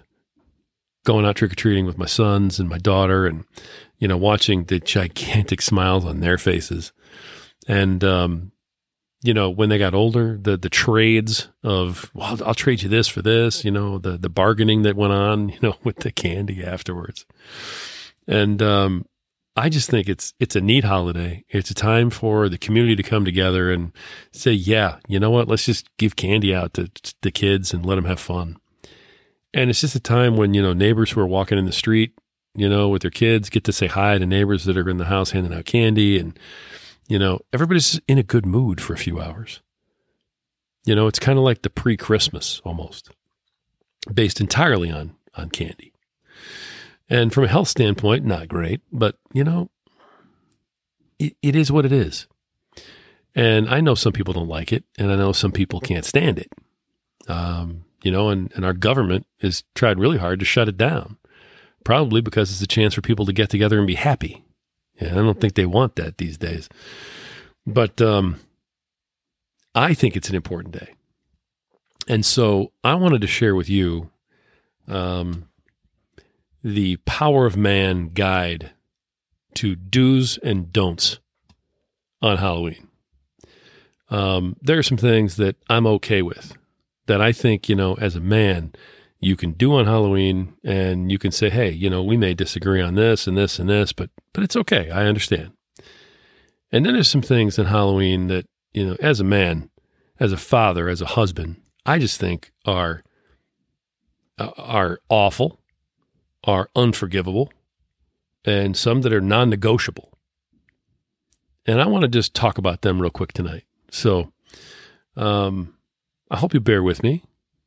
going 1.05 1.25
out 1.25 1.35
trick 1.35 1.51
or 1.51 1.55
treating 1.55 1.85
with 1.85 1.97
my 1.97 2.05
sons 2.05 2.59
and 2.59 2.69
my 2.69 2.77
daughter 2.77 3.25
and, 3.25 3.45
you 3.99 4.07
know, 4.07 4.17
watching 4.17 4.65
the 4.65 4.79
gigantic 4.79 5.61
smiles 5.61 6.05
on 6.05 6.19
their 6.19 6.37
faces. 6.37 6.91
And, 7.67 8.03
um, 8.03 8.51
you 9.25 9.33
know, 9.33 9.49
when 9.49 9.69
they 9.69 9.77
got 9.77 9.95
older, 9.95 10.37
the 10.37 10.55
the 10.55 10.69
trades 10.69 11.49
of 11.63 12.11
well, 12.13 12.37
I'll, 12.45 12.53
trade 12.53 12.83
you 12.83 12.89
this 12.89 13.07
for 13.07 13.21
this, 13.21 13.65
you 13.65 13.71
know, 13.71 13.97
the 13.97 14.17
the 14.17 14.29
bargaining 14.29 14.83
that 14.83 14.95
went 14.95 15.13
on, 15.13 15.49
you 15.49 15.59
know, 15.61 15.75
with 15.83 15.97
the 15.97 16.11
candy 16.11 16.63
afterwards. 16.63 17.25
And 18.27 18.61
um, 18.61 19.05
I 19.55 19.69
just 19.69 19.89
think 19.89 20.07
it's 20.07 20.33
it's 20.39 20.55
a 20.55 20.61
neat 20.61 20.83
holiday. 20.83 21.43
It's 21.49 21.71
a 21.71 21.75
time 21.75 22.09
for 22.09 22.49
the 22.49 22.57
community 22.57 22.95
to 22.95 23.03
come 23.03 23.25
together 23.25 23.71
and 23.71 23.91
say, 24.31 24.51
yeah, 24.51 24.97
you 25.07 25.19
know 25.19 25.31
what? 25.31 25.47
Let's 25.47 25.65
just 25.65 25.89
give 25.97 26.15
candy 26.15 26.53
out 26.53 26.73
to, 26.75 26.87
to 26.87 27.15
the 27.21 27.31
kids 27.31 27.73
and 27.73 27.85
let 27.85 27.95
them 27.95 28.05
have 28.05 28.19
fun. 28.19 28.57
And 29.53 29.69
it's 29.69 29.81
just 29.81 29.95
a 29.95 29.99
time 29.99 30.37
when 30.37 30.53
you 30.53 30.61
know 30.61 30.73
neighbors 30.73 31.11
who 31.11 31.21
are 31.21 31.27
walking 31.27 31.57
in 31.57 31.65
the 31.65 31.71
street, 31.71 32.13
you 32.53 32.69
know, 32.69 32.89
with 32.89 33.01
their 33.01 33.11
kids 33.11 33.49
get 33.49 33.63
to 33.63 33.73
say 33.73 33.87
hi 33.87 34.17
to 34.17 34.25
neighbors 34.25 34.65
that 34.65 34.77
are 34.77 34.89
in 34.89 34.97
the 34.97 35.05
house 35.05 35.31
handing 35.31 35.53
out 35.53 35.65
candy 35.65 36.19
and 36.19 36.37
you 37.07 37.19
know, 37.19 37.39
everybody's 37.53 37.99
in 38.07 38.17
a 38.17 38.23
good 38.23 38.45
mood 38.45 38.81
for 38.81 38.93
a 38.93 38.97
few 38.97 39.19
hours. 39.19 39.61
You 40.85 40.95
know, 40.95 41.07
it's 41.07 41.19
kind 41.19 41.37
of 41.37 41.43
like 41.43 41.61
the 41.61 41.69
pre 41.69 41.97
Christmas 41.97 42.61
almost, 42.63 43.09
based 44.11 44.39
entirely 44.39 44.91
on, 44.91 45.15
on 45.35 45.49
candy. 45.49 45.93
And 47.09 47.33
from 47.33 47.43
a 47.43 47.47
health 47.49 47.67
standpoint, 47.67 48.25
not 48.25 48.47
great, 48.47 48.81
but 48.91 49.17
you 49.33 49.43
know, 49.43 49.69
it, 51.19 51.35
it 51.41 51.55
is 51.55 51.71
what 51.71 51.85
it 51.85 51.91
is. 51.91 52.27
And 53.35 53.69
I 53.69 53.81
know 53.81 53.95
some 53.95 54.13
people 54.13 54.33
don't 54.33 54.47
like 54.47 54.71
it, 54.71 54.85
and 54.97 55.11
I 55.11 55.15
know 55.15 55.31
some 55.31 55.51
people 55.51 55.79
can't 55.79 56.05
stand 56.05 56.39
it. 56.39 56.51
Um, 57.27 57.83
you 58.01 58.11
know, 58.11 58.29
and, 58.29 58.51
and 58.55 58.63
our 58.63 58.73
government 58.73 59.25
has 59.41 59.63
tried 59.73 59.99
really 59.99 60.17
hard 60.17 60.39
to 60.39 60.45
shut 60.45 60.69
it 60.69 60.77
down, 60.77 61.17
probably 61.83 62.21
because 62.21 62.51
it's 62.51 62.61
a 62.61 62.67
chance 62.67 62.93
for 62.93 63.01
people 63.01 63.25
to 63.25 63.33
get 63.33 63.49
together 63.49 63.77
and 63.77 63.87
be 63.87 63.95
happy 63.95 64.44
yeah, 64.99 65.11
I 65.11 65.15
don't 65.15 65.39
think 65.39 65.55
they 65.55 65.65
want 65.65 65.95
that 65.95 66.17
these 66.17 66.37
days. 66.37 66.69
But 67.67 68.01
um, 68.01 68.39
I 69.73 69.93
think 69.93 70.15
it's 70.15 70.29
an 70.29 70.35
important 70.35 70.73
day. 70.73 70.93
And 72.07 72.25
so 72.25 72.71
I 72.83 72.93
wanted 72.95 73.21
to 73.21 73.27
share 73.27 73.55
with 73.55 73.69
you 73.69 74.11
um, 74.87 75.47
the 76.63 76.97
Power 76.97 77.45
of 77.45 77.57
Man 77.57 78.09
guide 78.09 78.71
to 79.55 79.75
do's 79.75 80.37
and 80.43 80.71
don'ts 80.71 81.19
on 82.21 82.37
Halloween. 82.37 82.87
Um, 84.09 84.55
there 84.61 84.77
are 84.77 84.83
some 84.83 84.97
things 84.97 85.37
that 85.37 85.55
I'm 85.69 85.87
okay 85.87 86.21
with 86.21 86.55
that 87.07 87.21
I 87.21 87.31
think, 87.31 87.67
you 87.67 87.75
know, 87.75 87.95
as 87.95 88.15
a 88.15 88.19
man, 88.19 88.73
you 89.19 89.35
can 89.35 89.51
do 89.51 89.73
on 89.73 89.85
Halloween 89.85 90.55
and 90.63 91.11
you 91.11 91.17
can 91.17 91.31
say, 91.31 91.49
hey, 91.49 91.71
you 91.71 91.89
know, 91.89 92.03
we 92.03 92.17
may 92.17 92.33
disagree 92.33 92.81
on 92.81 92.95
this 92.95 93.27
and 93.27 93.37
this 93.37 93.59
and 93.59 93.69
this, 93.69 93.93
but 93.93 94.09
but 94.33 94.43
it's 94.43 94.55
okay. 94.55 94.89
I 94.89 95.05
understand. 95.05 95.51
And 96.71 96.85
then 96.85 96.93
there's 96.93 97.07
some 97.07 97.21
things 97.21 97.57
in 97.57 97.67
Halloween 97.67 98.27
that, 98.27 98.45
you 98.73 98.85
know, 98.85 98.97
as 98.99 99.19
a 99.19 99.23
man, 99.23 99.69
as 100.19 100.31
a 100.31 100.37
father, 100.37 100.89
as 100.89 101.01
a 101.01 101.05
husband, 101.05 101.61
I 101.85 101.99
just 101.99 102.19
think 102.19 102.51
are 102.65 103.03
uh, 104.37 104.51
are 104.57 104.99
awful, 105.09 105.61
are 106.43 106.69
unforgivable, 106.75 107.51
and 108.43 108.75
some 108.75 109.01
that 109.01 109.13
are 109.13 109.21
non-negotiable. 109.21 110.11
And 111.65 111.81
I 111.81 111.87
want 111.87 112.03
to 112.03 112.07
just 112.07 112.33
talk 112.33 112.57
about 112.57 112.81
them 112.81 113.01
real 113.01 113.09
quick 113.09 113.33
tonight. 113.33 113.63
So, 113.89 114.33
um, 115.15 115.75
I 116.29 116.37
hope 116.37 116.53
you 116.53 116.59
bear 116.59 116.83
with 116.83 117.01
me. 117.01 117.23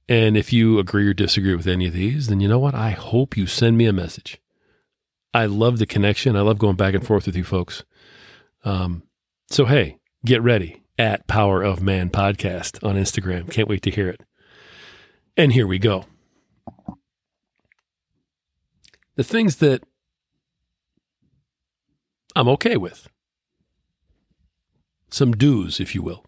And 0.09 0.37
if 0.37 0.53
you 0.53 0.79
agree 0.79 1.07
or 1.07 1.15
disagree 1.15 1.55
with 1.55 1.67
any 1.67 1.87
of 1.87 1.93
these, 1.93 2.29
then 2.29 2.41
you 2.41 2.49
know 2.49 2.59
what? 2.59 2.75
I 2.75 2.91
hope 2.91 3.37
you 3.37 3.47
send 3.47 3.77
me 3.77 3.87
a 3.87 3.93
message. 3.93 4.41
I 5.35 5.45
love 5.47 5.79
the 5.79 5.87
connection. 5.87 6.35
I 6.37 6.41
love 6.41 6.59
going 6.59 6.77
back 6.77 6.95
and 6.95 7.07
forth 7.07 7.27
with 7.27 7.37
you 7.37 7.45
folks. 7.45 7.85
Um, 8.65 9.03
so, 9.51 9.67
hey, 9.67 9.99
get 10.25 10.43
ready. 10.43 10.83
at 10.99 11.27
Power 11.29 11.63
of 11.63 11.81
Man 11.81 12.11
Podcast 12.11 12.85
on 12.85 12.97
Instagram. 12.97 13.51
Can't 13.51 13.69
wait 13.69 13.83
to 13.83 13.91
hear 13.91 14.09
it. 14.09 14.21
And 15.37 15.53
here 15.53 15.67
we 15.67 15.79
go. 15.79 16.07
The 19.15 19.25
things 19.25 19.57
that 19.57 19.85
I'm 22.35 22.49
okay 22.49 22.77
with. 22.77 23.09
Some 25.11 25.33
do's, 25.33 25.81
if 25.81 25.95
you 25.95 26.03
will. 26.03 26.25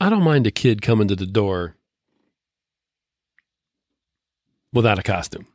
I 0.00 0.08
don't 0.08 0.22
mind 0.22 0.46
a 0.46 0.50
kid 0.50 0.80
coming 0.80 1.08
to 1.08 1.16
the 1.16 1.26
door 1.26 1.76
without 4.72 4.98
a 4.98 5.02
costume. 5.02 5.46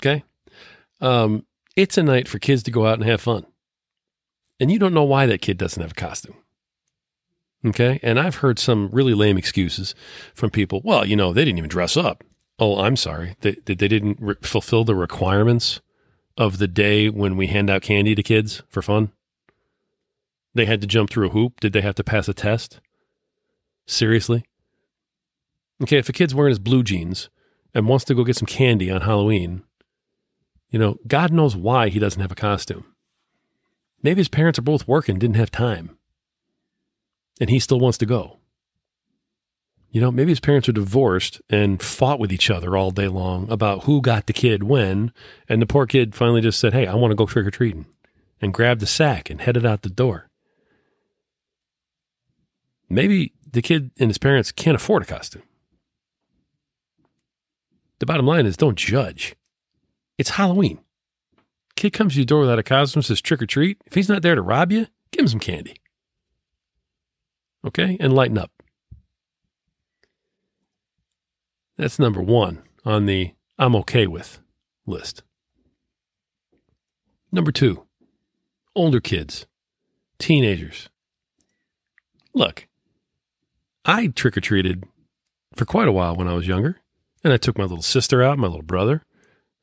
Okay? 0.00 0.24
Um, 1.00 1.44
it's 1.74 1.98
a 1.98 2.02
night 2.02 2.28
for 2.28 2.38
kids 2.38 2.62
to 2.64 2.70
go 2.70 2.86
out 2.86 2.98
and 2.98 3.04
have 3.04 3.20
fun. 3.20 3.44
And 4.58 4.70
you 4.70 4.78
don't 4.78 4.94
know 4.94 5.04
why 5.04 5.26
that 5.26 5.42
kid 5.42 5.58
doesn't 5.58 5.82
have 5.82 5.92
a 5.92 5.94
costume. 5.94 6.36
Okay? 7.64 8.00
And 8.02 8.18
I've 8.18 8.36
heard 8.36 8.58
some 8.58 8.88
really 8.90 9.12
lame 9.12 9.36
excuses 9.36 9.94
from 10.34 10.50
people. 10.50 10.80
Well, 10.82 11.04
you 11.04 11.16
know, 11.16 11.32
they 11.32 11.44
didn't 11.44 11.58
even 11.58 11.68
dress 11.68 11.96
up. 11.96 12.24
Oh, 12.58 12.80
I'm 12.80 12.96
sorry. 12.96 13.36
They, 13.40 13.52
they 13.52 13.74
didn't 13.74 14.18
re- 14.18 14.36
fulfill 14.40 14.84
the 14.84 14.94
requirements 14.94 15.80
of 16.38 16.56
the 16.56 16.68
day 16.68 17.10
when 17.10 17.36
we 17.36 17.48
hand 17.48 17.68
out 17.68 17.82
candy 17.82 18.14
to 18.14 18.22
kids 18.22 18.62
for 18.68 18.80
fun. 18.80 19.12
They 20.56 20.64
had 20.64 20.80
to 20.80 20.86
jump 20.86 21.10
through 21.10 21.26
a 21.26 21.32
hoop. 21.32 21.60
Did 21.60 21.74
they 21.74 21.82
have 21.82 21.96
to 21.96 22.04
pass 22.04 22.28
a 22.28 22.34
test? 22.34 22.80
Seriously? 23.86 24.46
Okay, 25.82 25.98
if 25.98 26.08
a 26.08 26.12
kid's 26.12 26.34
wearing 26.34 26.50
his 26.50 26.58
blue 26.58 26.82
jeans 26.82 27.28
and 27.74 27.86
wants 27.86 28.06
to 28.06 28.14
go 28.14 28.24
get 28.24 28.36
some 28.36 28.46
candy 28.46 28.90
on 28.90 29.02
Halloween, 29.02 29.64
you 30.70 30.78
know, 30.78 30.96
God 31.06 31.30
knows 31.30 31.54
why 31.54 31.90
he 31.90 31.98
doesn't 31.98 32.22
have 32.22 32.32
a 32.32 32.36
costume. 32.36 32.86
Maybe 34.02 34.20
his 34.20 34.30
parents 34.30 34.58
are 34.58 34.62
both 34.62 34.88
working, 34.88 35.18
didn't 35.18 35.36
have 35.36 35.50
time, 35.50 35.98
and 37.38 37.50
he 37.50 37.58
still 37.58 37.78
wants 37.78 37.98
to 37.98 38.06
go. 38.06 38.38
You 39.90 40.00
know, 40.00 40.10
maybe 40.10 40.30
his 40.30 40.40
parents 40.40 40.70
are 40.70 40.72
divorced 40.72 41.42
and 41.50 41.82
fought 41.82 42.18
with 42.18 42.32
each 42.32 42.48
other 42.48 42.78
all 42.78 42.90
day 42.90 43.08
long 43.08 43.50
about 43.50 43.84
who 43.84 44.00
got 44.00 44.26
the 44.26 44.32
kid 44.32 44.62
when, 44.62 45.12
and 45.50 45.60
the 45.60 45.66
poor 45.66 45.86
kid 45.86 46.14
finally 46.14 46.40
just 46.40 46.58
said, 46.58 46.72
Hey, 46.72 46.86
I 46.86 46.94
want 46.94 47.10
to 47.10 47.16
go 47.16 47.26
trick 47.26 47.46
or 47.46 47.50
treating, 47.50 47.84
and 48.40 48.54
grabbed 48.54 48.80
the 48.80 48.86
sack 48.86 49.28
and 49.28 49.42
headed 49.42 49.66
out 49.66 49.82
the 49.82 49.90
door. 49.90 50.30
Maybe 52.88 53.32
the 53.50 53.62
kid 53.62 53.90
and 53.98 54.10
his 54.10 54.18
parents 54.18 54.52
can't 54.52 54.76
afford 54.76 55.02
a 55.02 55.06
costume. 55.06 55.42
The 57.98 58.06
bottom 58.06 58.26
line 58.26 58.46
is 58.46 58.56
don't 58.56 58.76
judge. 58.76 59.34
It's 60.18 60.30
Halloween. 60.30 60.78
Kid 61.76 61.92
comes 61.92 62.14
to 62.14 62.20
your 62.20 62.26
door 62.26 62.40
without 62.40 62.58
a 62.58 62.62
costume, 62.62 63.02
says 63.02 63.20
trick 63.20 63.42
or 63.42 63.46
treat. 63.46 63.80
If 63.86 63.94
he's 63.94 64.08
not 64.08 64.22
there 64.22 64.34
to 64.34 64.42
rob 64.42 64.72
you, 64.72 64.86
give 65.10 65.22
him 65.22 65.28
some 65.28 65.40
candy. 65.40 65.76
Okay? 67.66 67.96
And 68.00 68.14
lighten 68.14 68.38
up. 68.38 68.50
That's 71.76 71.98
number 71.98 72.22
one 72.22 72.62
on 72.84 73.06
the 73.06 73.32
I'm 73.58 73.76
okay 73.76 74.06
with 74.06 74.40
list. 74.86 75.22
Number 77.30 77.52
two, 77.52 77.84
older 78.74 79.00
kids, 79.00 79.46
teenagers. 80.18 80.88
Look, 82.32 82.66
I 83.86 84.08
trick 84.08 84.36
or 84.36 84.40
treated 84.40 84.84
for 85.54 85.64
quite 85.64 85.88
a 85.88 85.92
while 85.92 86.16
when 86.16 86.28
I 86.28 86.34
was 86.34 86.46
younger. 86.46 86.80
And 87.24 87.32
I 87.32 87.38
took 87.38 87.56
my 87.56 87.64
little 87.64 87.82
sister 87.82 88.22
out, 88.22 88.38
my 88.38 88.46
little 88.46 88.62
brother, 88.62 89.02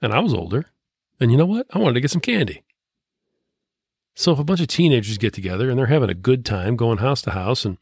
and 0.02 0.12
I 0.12 0.20
was 0.20 0.34
older. 0.34 0.66
And 1.20 1.32
you 1.32 1.38
know 1.38 1.46
what? 1.46 1.68
I 1.72 1.80
wanted 1.80 1.94
to 1.96 2.02
get 2.02 2.12
some 2.12 2.22
candy. 2.22 2.64
So 4.16 4.32
if 4.32 4.40
a 4.40 4.44
bunch 4.44 4.60
of 4.60 4.68
teenagers 4.68 5.18
get 5.18 5.34
together 5.34 5.70
and 5.70 5.78
they're 5.78 5.86
having 5.88 6.10
a 6.10 6.16
good 6.16 6.46
time 6.46 6.76
going 6.76 6.98
house 6.98 7.22
to 7.24 7.32
house 7.32 7.64
and 7.66 7.78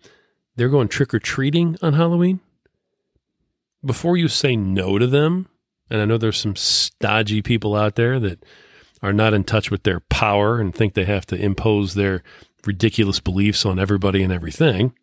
they're 0.56 0.70
going 0.70 0.88
trick 0.88 1.14
or 1.14 1.20
treating 1.20 1.78
on 1.82 1.94
Halloween, 1.94 2.42
before 3.84 4.18
you 4.18 4.28
say 4.28 4.56
no 4.56 5.00
to 5.00 5.08
them, 5.08 5.48
and 5.90 6.02
I 6.02 6.06
know 6.06 6.18
there's 6.18 6.40
some 6.40 6.56
stodgy 6.56 7.42
people 7.42 7.76
out 7.76 7.96
there 7.96 8.20
that 8.20 8.46
are 9.02 9.14
not 9.14 9.34
in 9.34 9.44
touch 9.44 9.72
with 9.72 9.84
their 9.84 10.00
power 10.00 10.60
and 10.60 10.74
think 10.74 10.94
they 10.94 11.06
have 11.06 11.26
to 11.28 11.36
impose 11.36 11.96
their 11.96 12.24
ridiculous 12.66 13.20
beliefs 13.20 13.66
on 13.66 13.80
everybody 13.80 14.22
and 14.22 14.32
everything. 14.32 14.94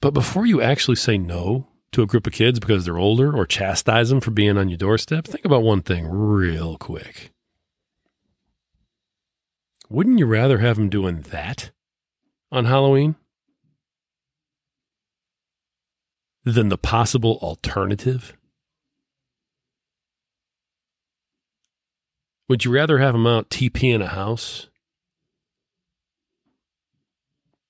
But 0.00 0.14
before 0.14 0.46
you 0.46 0.62
actually 0.62 0.96
say 0.96 1.18
no 1.18 1.66
to 1.92 2.02
a 2.02 2.06
group 2.06 2.26
of 2.26 2.32
kids 2.32 2.60
because 2.60 2.84
they're 2.84 2.98
older 2.98 3.36
or 3.36 3.46
chastise 3.46 4.10
them 4.10 4.20
for 4.20 4.30
being 4.30 4.56
on 4.56 4.68
your 4.68 4.78
doorstep, 4.78 5.26
think 5.26 5.44
about 5.44 5.62
one 5.62 5.82
thing 5.82 6.06
real 6.06 6.76
quick. 6.78 7.32
Wouldn't 9.88 10.18
you 10.18 10.26
rather 10.26 10.58
have 10.58 10.76
them 10.76 10.88
doing 10.88 11.22
that 11.22 11.70
on 12.52 12.66
Halloween 12.66 13.16
than 16.44 16.68
the 16.68 16.78
possible 16.78 17.38
alternative? 17.42 18.36
Would 22.48 22.64
you 22.64 22.70
rather 22.70 22.98
have 22.98 23.14
them 23.14 23.26
out 23.26 23.50
TPing 23.50 24.02
a 24.02 24.08
house, 24.08 24.68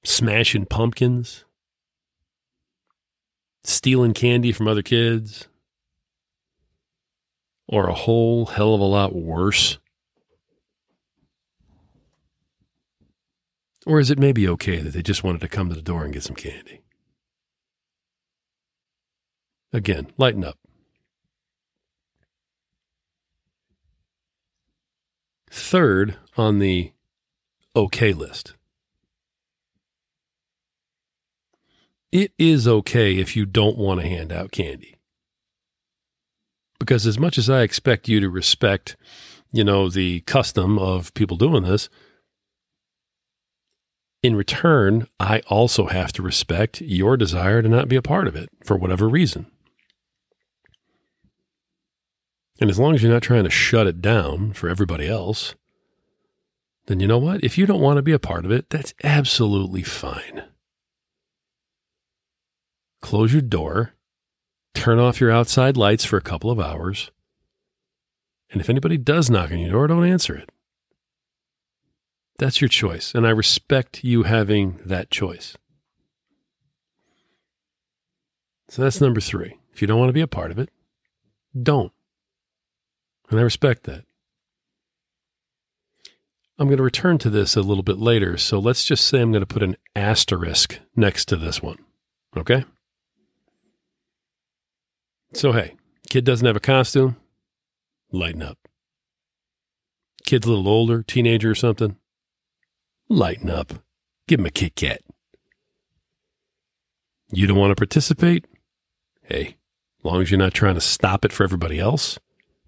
smashing 0.04 0.66
pumpkins, 0.66 1.44
stealing 3.68 4.14
candy 4.14 4.50
from 4.50 4.66
other 4.66 4.82
kids, 4.82 5.46
or 7.66 7.88
a 7.88 7.94
whole 7.94 8.46
hell 8.46 8.74
of 8.74 8.80
a 8.80 8.84
lot 8.84 9.14
worse? 9.14 9.78
Or 13.86 14.00
is 14.00 14.10
it 14.10 14.18
maybe 14.18 14.48
okay 14.48 14.80
that 14.80 14.92
they 14.92 15.02
just 15.02 15.22
wanted 15.22 15.42
to 15.42 15.48
come 15.48 15.68
to 15.68 15.74
the 15.74 15.82
door 15.82 16.04
and 16.04 16.12
get 16.12 16.22
some 16.22 16.36
candy? 16.36 16.80
Again, 19.72 20.10
lighten 20.16 20.44
up. 20.44 20.58
Third 25.50 26.16
on 26.36 26.58
the 26.58 26.92
okay 27.76 28.12
list 28.12 28.54
it 32.12 32.32
is 32.38 32.66
okay 32.66 33.16
if 33.16 33.36
you 33.36 33.44
don't 33.44 33.76
want 33.76 34.00
to 34.00 34.08
hand 34.08 34.32
out 34.32 34.50
candy. 34.50 34.96
Because 36.78 37.06
as 37.06 37.18
much 37.18 37.38
as 37.38 37.50
I 37.50 37.62
expect 37.62 38.08
you 38.08 38.20
to 38.20 38.30
respect, 38.30 38.96
you 39.52 39.64
know, 39.64 39.88
the 39.88 40.20
custom 40.20 40.78
of 40.78 41.12
people 41.14 41.36
doing 41.36 41.64
this, 41.64 41.88
in 44.22 44.36
return, 44.36 45.06
I 45.20 45.40
also 45.48 45.86
have 45.86 46.12
to 46.14 46.22
respect 46.22 46.80
your 46.80 47.16
desire 47.16 47.62
to 47.62 47.68
not 47.68 47.88
be 47.88 47.96
a 47.96 48.02
part 48.02 48.26
of 48.26 48.34
it 48.34 48.48
for 48.64 48.76
whatever 48.76 49.08
reason. 49.08 49.46
And 52.60 52.70
as 52.70 52.78
long 52.78 52.94
as 52.94 53.02
you're 53.02 53.12
not 53.12 53.22
trying 53.22 53.44
to 53.44 53.50
shut 53.50 53.86
it 53.86 54.00
down 54.00 54.52
for 54.52 54.68
everybody 54.68 55.06
else, 55.06 55.54
then 56.86 56.98
you 56.98 57.06
know 57.06 57.18
what? 57.18 57.44
If 57.44 57.56
you 57.56 57.66
don't 57.66 57.80
want 57.80 57.98
to 57.98 58.02
be 58.02 58.12
a 58.12 58.18
part 58.18 58.44
of 58.44 58.50
it, 58.50 58.70
that's 58.70 58.94
absolutely 59.04 59.82
fine 59.82 60.42
close 63.00 63.32
your 63.32 63.42
door, 63.42 63.94
turn 64.74 64.98
off 64.98 65.20
your 65.20 65.30
outside 65.30 65.76
lights 65.76 66.04
for 66.04 66.16
a 66.16 66.22
couple 66.22 66.50
of 66.50 66.60
hours. 66.60 67.10
And 68.50 68.60
if 68.60 68.70
anybody 68.70 68.96
does 68.96 69.28
knock 69.28 69.50
on 69.50 69.58
your 69.58 69.70
door, 69.70 69.86
don't 69.86 70.06
answer 70.06 70.34
it. 70.34 70.50
That's 72.38 72.60
your 72.60 72.68
choice. 72.68 73.14
And 73.14 73.26
I 73.26 73.30
respect 73.30 74.04
you 74.04 74.22
having 74.22 74.80
that 74.84 75.10
choice. 75.10 75.56
So 78.68 78.82
that's 78.82 79.00
number 79.00 79.20
three. 79.20 79.58
If 79.72 79.82
you 79.82 79.88
don't 79.88 79.98
want 79.98 80.08
to 80.10 80.14
be 80.14 80.20
a 80.20 80.26
part 80.26 80.50
of 80.50 80.58
it, 80.58 80.70
don't. 81.60 81.92
And 83.30 83.38
I 83.38 83.42
respect 83.42 83.84
that. 83.84 84.04
I'm 86.58 86.66
going 86.66 86.78
to 86.78 86.82
return 86.82 87.18
to 87.18 87.30
this 87.30 87.56
a 87.56 87.62
little 87.62 87.84
bit 87.84 87.98
later. 87.98 88.36
So 88.36 88.58
let's 88.58 88.84
just 88.84 89.06
say 89.06 89.20
I'm 89.20 89.30
going 89.30 89.42
to 89.42 89.46
put 89.46 89.62
an 89.62 89.76
asterisk 89.94 90.78
next 90.96 91.26
to 91.26 91.36
this 91.36 91.62
one. 91.62 91.78
Okay? 92.36 92.64
So, 95.32 95.52
hey, 95.52 95.74
kid 96.10 96.24
doesn't 96.24 96.46
have 96.46 96.56
a 96.56 96.60
costume, 96.60 97.16
lighten 98.10 98.42
up. 98.42 98.58
Kid's 100.24 100.46
a 100.46 100.50
little 100.50 100.68
older, 100.68 101.02
teenager 101.02 101.50
or 101.50 101.54
something, 101.54 101.96
lighten 103.08 103.50
up. 103.50 103.72
Give 104.26 104.40
him 104.40 104.46
a 104.46 104.50
Kit 104.50 104.74
Kat. 104.74 105.00
You 107.30 107.46
don't 107.46 107.58
want 107.58 107.70
to 107.70 107.76
participate? 107.76 108.46
Hey, 109.22 109.56
as 109.98 110.04
long 110.04 110.22
as 110.22 110.30
you're 110.30 110.38
not 110.38 110.54
trying 110.54 110.74
to 110.74 110.80
stop 110.80 111.24
it 111.24 111.32
for 111.32 111.44
everybody 111.44 111.78
else, 111.78 112.18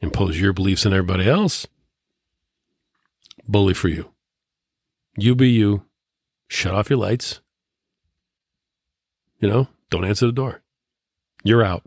impose 0.00 0.40
your 0.40 0.52
beliefs 0.52 0.86
on 0.86 0.92
everybody 0.92 1.28
else, 1.28 1.66
bully 3.46 3.74
for 3.74 3.88
you. 3.88 4.10
You 5.16 5.34
be 5.34 5.50
you. 5.50 5.84
Shut 6.48 6.74
off 6.74 6.90
your 6.90 6.98
lights. 6.98 7.40
You 9.38 9.48
know, 9.48 9.68
don't 9.90 10.04
answer 10.04 10.26
the 10.26 10.32
door. 10.32 10.62
You're 11.44 11.64
out. 11.64 11.84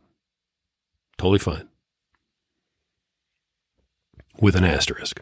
Totally 1.18 1.40
fine. 1.40 1.68
with 4.40 4.56
an 4.56 4.64
asterisk. 4.64 5.22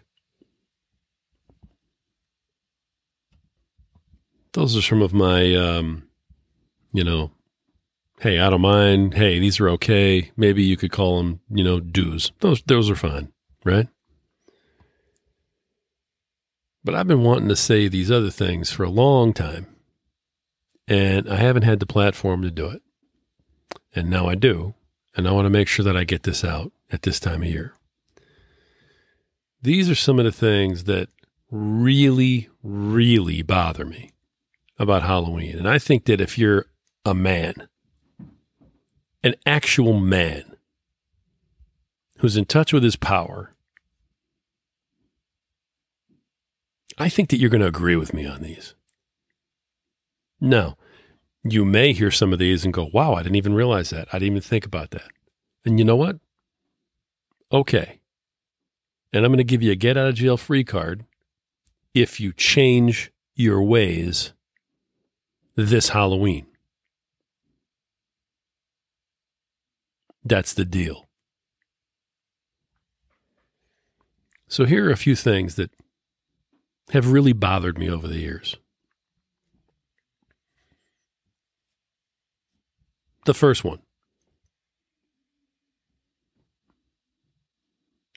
Those 4.54 4.76
are 4.76 4.82
some 4.82 5.02
of 5.02 5.14
my, 5.14 5.56
um, 5.56 6.08
you 6.92 7.04
know, 7.04 7.32
hey, 8.20 8.40
I 8.40 8.50
don't 8.50 8.62
mind. 8.62 9.14
Hey, 9.14 9.40
these 9.40 9.60
are 9.60 9.70
okay. 9.70 10.32
Maybe 10.36 10.64
you 10.64 10.76
could 10.76 10.92
call 10.92 11.18
them, 11.18 11.40
you 11.50 11.64
know, 11.64 11.80
do's. 11.80 12.32
Those 12.40 12.62
those 12.64 12.90
are 12.90 12.96
fine, 12.96 13.32
right? 13.64 13.88
But 16.84 16.96
I've 16.96 17.08
been 17.08 17.24
wanting 17.24 17.50
to 17.50 17.56
say 17.56 17.88
these 17.88 18.10
other 18.12 18.32
things 18.32 18.72
for 18.72 18.84
a 18.84 18.90
long 18.90 19.34
time, 19.34 19.68
and 20.88 21.30
I 21.30 21.36
haven't 21.38 21.64
had 21.64 21.80
the 21.80 21.86
platform 21.86 22.42
to 22.42 22.52
do 22.52 22.68
it. 22.68 22.82
And 23.96 24.10
now 24.10 24.28
I 24.28 24.36
do, 24.36 24.74
and 25.16 25.28
I 25.28 25.32
want 25.32 25.46
to 25.46 25.50
make 25.50 25.68
sure 25.68 25.84
that 25.86 25.98
I 25.98 26.04
get 26.04 26.24
this 26.24 26.44
out 26.44 26.72
at 26.92 27.04
this 27.04 27.20
time 27.20 27.42
of 27.42 27.50
year. 27.50 27.76
These 29.62 29.90
are 29.90 29.96
some 29.96 30.20
of 30.20 30.26
the 30.26 30.32
things 30.32 30.86
that 30.86 31.10
really, 31.52 32.50
really 32.64 33.42
bother 33.42 33.86
me 33.86 34.12
about 34.80 35.04
Halloween. 35.04 35.58
And 35.58 35.70
I 35.70 35.78
think 35.78 36.06
that 36.06 36.22
if 36.22 36.38
you're 36.38 36.66
a 37.06 37.14
man, 37.14 37.68
an 39.24 39.36
actual 39.46 40.00
man 40.00 40.56
who's 42.18 42.38
in 42.38 42.46
touch 42.46 42.74
with 42.74 42.84
his 42.84 42.96
power, 42.96 43.54
I 46.98 47.10
think 47.10 47.30
that 47.30 47.38
you're 47.38 47.50
going 47.50 47.62
to 47.62 47.68
agree 47.68 47.96
with 47.96 48.14
me 48.14 48.26
on 48.26 48.42
these. 48.42 48.74
Now, 50.40 50.78
you 51.44 51.66
may 51.66 51.94
hear 51.94 52.12
some 52.12 52.34
of 52.34 52.40
these 52.40 52.64
and 52.64 52.74
go, 52.74 52.90
wow, 52.94 53.14
I 53.14 53.24
didn't 53.24 53.36
even 53.36 53.54
realize 53.54 53.90
that. 53.90 54.08
I 54.12 54.20
didn't 54.20 54.34
even 54.34 54.42
think 54.42 54.66
about 54.66 54.92
that. 54.92 55.10
And 55.66 55.80
you 55.80 55.86
know 55.86 55.96
what? 55.96 56.18
Okay. 57.52 58.00
And 59.14 59.26
I'm 59.26 59.32
going 59.32 59.38
to 59.40 59.44
give 59.44 59.62
you 59.62 59.72
a 59.72 59.76
get 59.76 59.98
out 59.98 60.08
of 60.08 60.16
jail 60.16 60.38
free 60.38 60.64
card 60.64 61.06
if 61.94 62.20
you 62.20 62.32
change 62.32 63.12
your 63.36 63.62
ways 63.64 64.34
this 65.56 65.90
Halloween. 65.90 66.46
That's 70.24 70.54
the 70.54 70.66
deal. 70.66 71.08
So, 74.48 74.66
here 74.66 74.88
are 74.88 74.92
a 74.92 74.98
few 74.98 75.16
things 75.16 75.56
that 75.56 75.72
have 76.92 77.12
really 77.12 77.34
bothered 77.34 77.78
me 77.78 77.90
over 77.90 78.08
the 78.08 78.20
years. 78.20 78.58
The 83.26 83.34
first 83.34 83.64
one 83.64 83.80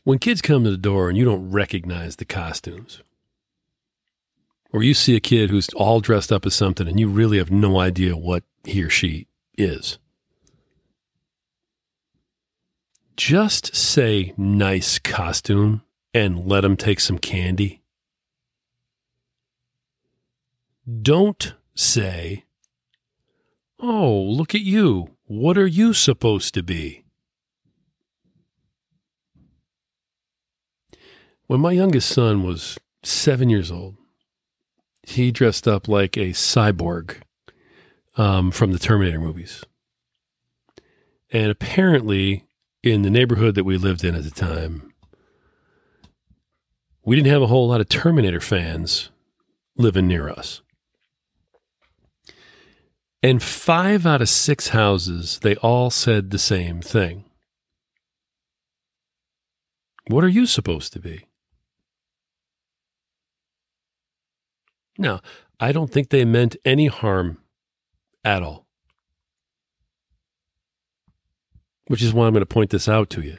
when 0.04 0.18
kids 0.18 0.42
come 0.42 0.64
to 0.64 0.70
the 0.70 0.76
door 0.76 1.08
and 1.08 1.18
you 1.18 1.24
don't 1.24 1.50
recognize 1.50 2.16
the 2.16 2.24
costumes, 2.24 3.02
or 4.72 4.82
you 4.82 4.94
see 4.94 5.16
a 5.16 5.20
kid 5.20 5.50
who's 5.50 5.68
all 5.70 6.00
dressed 6.00 6.30
up 6.30 6.46
as 6.46 6.54
something 6.54 6.86
and 6.86 7.00
you 7.00 7.08
really 7.08 7.38
have 7.38 7.50
no 7.50 7.80
idea 7.80 8.16
what 8.16 8.44
he 8.64 8.82
or 8.82 8.90
she 8.90 9.26
is, 9.56 9.98
just 13.16 13.74
say 13.74 14.34
nice 14.36 14.98
costume 14.98 15.82
and 16.12 16.46
let 16.46 16.60
them 16.60 16.76
take 16.76 17.00
some 17.00 17.18
candy. 17.18 17.80
Don't 21.00 21.54
say, 21.74 22.44
Oh, 23.86 24.18
look 24.18 24.54
at 24.54 24.62
you. 24.62 25.10
What 25.26 25.58
are 25.58 25.66
you 25.66 25.92
supposed 25.92 26.54
to 26.54 26.62
be? 26.62 27.04
When 31.48 31.60
my 31.60 31.72
youngest 31.72 32.08
son 32.08 32.44
was 32.44 32.78
seven 33.02 33.50
years 33.50 33.70
old, 33.70 33.96
he 35.02 35.30
dressed 35.30 35.68
up 35.68 35.86
like 35.86 36.16
a 36.16 36.30
cyborg 36.30 37.16
um, 38.16 38.50
from 38.50 38.72
the 38.72 38.78
Terminator 38.78 39.20
movies. 39.20 39.62
And 41.30 41.50
apparently, 41.50 42.46
in 42.82 43.02
the 43.02 43.10
neighborhood 43.10 43.54
that 43.54 43.64
we 43.64 43.76
lived 43.76 44.02
in 44.02 44.14
at 44.14 44.24
the 44.24 44.30
time, 44.30 44.94
we 47.04 47.16
didn't 47.16 47.30
have 47.30 47.42
a 47.42 47.48
whole 47.48 47.68
lot 47.68 47.82
of 47.82 47.90
Terminator 47.90 48.40
fans 48.40 49.10
living 49.76 50.08
near 50.08 50.30
us. 50.30 50.62
And 53.24 53.42
five 53.42 54.04
out 54.04 54.20
of 54.20 54.28
six 54.28 54.68
houses, 54.68 55.38
they 55.38 55.56
all 55.56 55.88
said 55.88 56.30
the 56.30 56.38
same 56.38 56.82
thing. 56.82 57.24
What 60.08 60.22
are 60.22 60.28
you 60.28 60.44
supposed 60.44 60.92
to 60.92 61.00
be? 61.00 61.24
Now, 64.98 65.22
I 65.58 65.72
don't 65.72 65.90
think 65.90 66.10
they 66.10 66.26
meant 66.26 66.56
any 66.66 66.88
harm 66.88 67.38
at 68.26 68.42
all. 68.42 68.66
Which 71.86 72.02
is 72.02 72.12
why 72.12 72.26
I'm 72.26 72.34
going 72.34 72.42
to 72.42 72.46
point 72.46 72.68
this 72.68 72.90
out 72.90 73.08
to 73.08 73.22
you. 73.22 73.38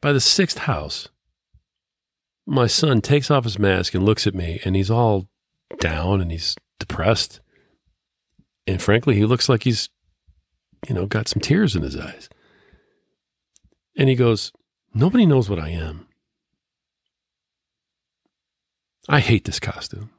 By 0.00 0.14
the 0.14 0.20
sixth 0.20 0.60
house, 0.60 1.10
my 2.46 2.66
son 2.66 3.02
takes 3.02 3.30
off 3.30 3.44
his 3.44 3.58
mask 3.58 3.92
and 3.92 4.02
looks 4.02 4.26
at 4.26 4.34
me, 4.34 4.62
and 4.64 4.76
he's 4.76 4.90
all 4.90 5.28
down 5.78 6.20
and 6.20 6.30
he's 6.30 6.56
depressed. 6.78 7.40
And 8.66 8.80
frankly, 8.82 9.14
he 9.14 9.24
looks 9.24 9.48
like 9.48 9.62
he's, 9.62 9.88
you 10.88 10.94
know, 10.94 11.06
got 11.06 11.28
some 11.28 11.40
tears 11.40 11.76
in 11.76 11.82
his 11.82 11.96
eyes. 11.96 12.28
And 13.96 14.08
he 14.08 14.14
goes, 14.14 14.52
Nobody 14.94 15.26
knows 15.26 15.50
what 15.50 15.58
I 15.58 15.68
am. 15.68 16.06
I 19.08 19.20
hate 19.20 19.44
this 19.44 19.60
costume. 19.60 20.10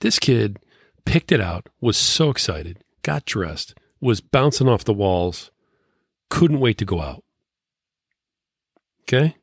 This 0.00 0.18
kid 0.18 0.58
picked 1.06 1.32
it 1.32 1.40
out, 1.40 1.68
was 1.80 1.96
so 1.96 2.28
excited, 2.28 2.84
got 3.02 3.24
dressed, 3.24 3.74
was 4.00 4.20
bouncing 4.20 4.68
off 4.68 4.84
the 4.84 4.92
walls, 4.92 5.50
couldn't 6.28 6.60
wait 6.60 6.76
to 6.78 6.84
go 6.84 7.00
out. 7.00 7.24
Okay? 9.02 9.36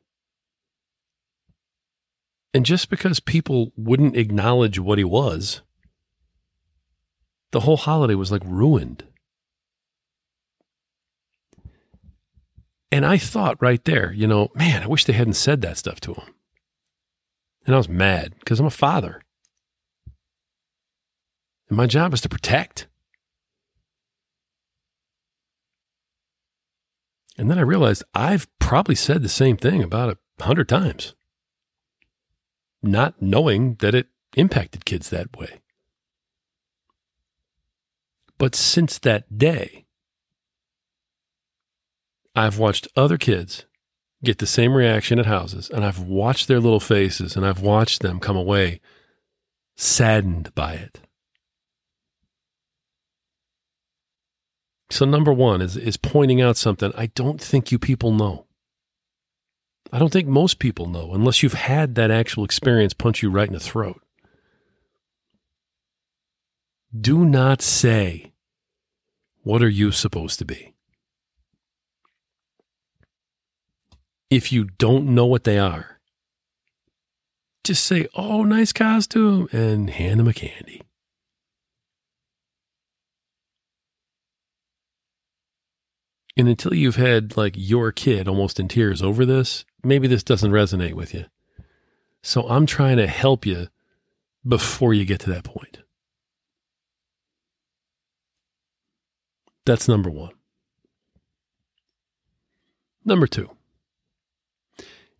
And 2.54 2.66
just 2.66 2.90
because 2.90 3.18
people 3.20 3.72
wouldn't 3.76 4.16
acknowledge 4.16 4.78
what 4.78 4.98
he 4.98 5.04
was, 5.04 5.62
the 7.50 7.60
whole 7.60 7.78
holiday 7.78 8.14
was 8.14 8.30
like 8.30 8.42
ruined. 8.44 9.04
And 12.90 13.06
I 13.06 13.16
thought 13.16 13.62
right 13.62 13.82
there, 13.86 14.12
you 14.12 14.26
know, 14.26 14.50
man, 14.54 14.82
I 14.82 14.86
wish 14.86 15.06
they 15.06 15.14
hadn't 15.14 15.34
said 15.34 15.62
that 15.62 15.78
stuff 15.78 15.98
to 16.00 16.12
him. 16.12 16.34
And 17.64 17.74
I 17.74 17.78
was 17.78 17.88
mad 17.88 18.34
because 18.38 18.60
I'm 18.60 18.66
a 18.66 18.70
father. 18.70 19.22
And 21.68 21.76
my 21.76 21.86
job 21.86 22.12
is 22.12 22.20
to 22.22 22.28
protect. 22.28 22.86
And 27.38 27.50
then 27.50 27.58
I 27.58 27.62
realized 27.62 28.04
I've 28.14 28.46
probably 28.58 28.94
said 28.94 29.22
the 29.22 29.28
same 29.30 29.56
thing 29.56 29.82
about 29.82 30.18
a 30.38 30.44
hundred 30.44 30.68
times 30.68 31.14
not 32.82 33.20
knowing 33.20 33.76
that 33.76 33.94
it 33.94 34.08
impacted 34.36 34.84
kids 34.84 35.10
that 35.10 35.36
way. 35.36 35.60
But 38.38 38.54
since 38.54 38.98
that 38.98 39.38
day, 39.38 39.86
I've 42.34 42.58
watched 42.58 42.88
other 42.96 43.18
kids 43.18 43.66
get 44.24 44.38
the 44.38 44.46
same 44.46 44.74
reaction 44.74 45.18
at 45.18 45.26
houses, 45.26 45.68
and 45.68 45.84
I've 45.84 46.00
watched 46.00 46.48
their 46.48 46.60
little 46.60 46.80
faces, 46.80 47.36
and 47.36 47.44
I've 47.44 47.60
watched 47.60 48.02
them 48.02 48.20
come 48.20 48.36
away 48.36 48.80
saddened 49.76 50.54
by 50.54 50.74
it. 50.74 51.00
So, 54.90 55.06
number 55.06 55.32
one 55.32 55.62
is, 55.62 55.76
is 55.76 55.96
pointing 55.96 56.40
out 56.40 56.56
something 56.56 56.92
I 56.96 57.06
don't 57.06 57.40
think 57.40 57.72
you 57.72 57.78
people 57.78 58.12
know. 58.12 58.46
I 59.92 59.98
don't 59.98 60.12
think 60.12 60.26
most 60.26 60.58
people 60.58 60.88
know 60.88 61.12
unless 61.12 61.42
you've 61.42 61.52
had 61.52 61.96
that 61.96 62.10
actual 62.10 62.44
experience 62.44 62.94
punch 62.94 63.22
you 63.22 63.30
right 63.30 63.46
in 63.46 63.52
the 63.52 63.60
throat. 63.60 64.00
Do 66.98 67.26
not 67.26 67.60
say, 67.60 68.32
What 69.42 69.62
are 69.62 69.68
you 69.68 69.92
supposed 69.92 70.38
to 70.38 70.46
be? 70.46 70.74
If 74.30 74.50
you 74.50 74.64
don't 74.78 75.14
know 75.14 75.26
what 75.26 75.44
they 75.44 75.58
are, 75.58 76.00
just 77.62 77.84
say, 77.84 78.08
Oh, 78.14 78.44
nice 78.44 78.72
costume, 78.72 79.48
and 79.52 79.90
hand 79.90 80.20
them 80.20 80.28
a 80.28 80.32
candy. 80.32 80.82
And 86.36 86.48
until 86.48 86.74
you've 86.74 86.96
had 86.96 87.36
like 87.36 87.54
your 87.56 87.92
kid 87.92 88.26
almost 88.26 88.58
in 88.58 88.68
tears 88.68 89.02
over 89.02 89.26
this, 89.26 89.64
maybe 89.84 90.06
this 90.06 90.22
doesn't 90.22 90.50
resonate 90.50 90.94
with 90.94 91.12
you. 91.12 91.26
So 92.22 92.48
I'm 92.48 92.66
trying 92.66 92.96
to 92.96 93.06
help 93.06 93.44
you 93.44 93.68
before 94.46 94.94
you 94.94 95.04
get 95.04 95.20
to 95.20 95.30
that 95.30 95.44
point. 95.44 95.78
That's 99.64 99.88
number 99.88 100.10
one. 100.10 100.32
Number 103.04 103.26
two, 103.26 103.50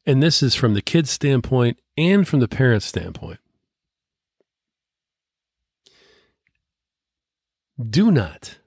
and 0.07 0.23
this 0.23 0.41
is 0.41 0.55
from 0.55 0.75
the 0.75 0.83
kid's 0.83 1.11
standpoint 1.11 1.79
and 1.97 2.27
from 2.27 2.39
the 2.39 2.47
parent's 2.47 2.87
standpoint. 2.87 3.41
Do 7.91 8.13
not 8.13 8.59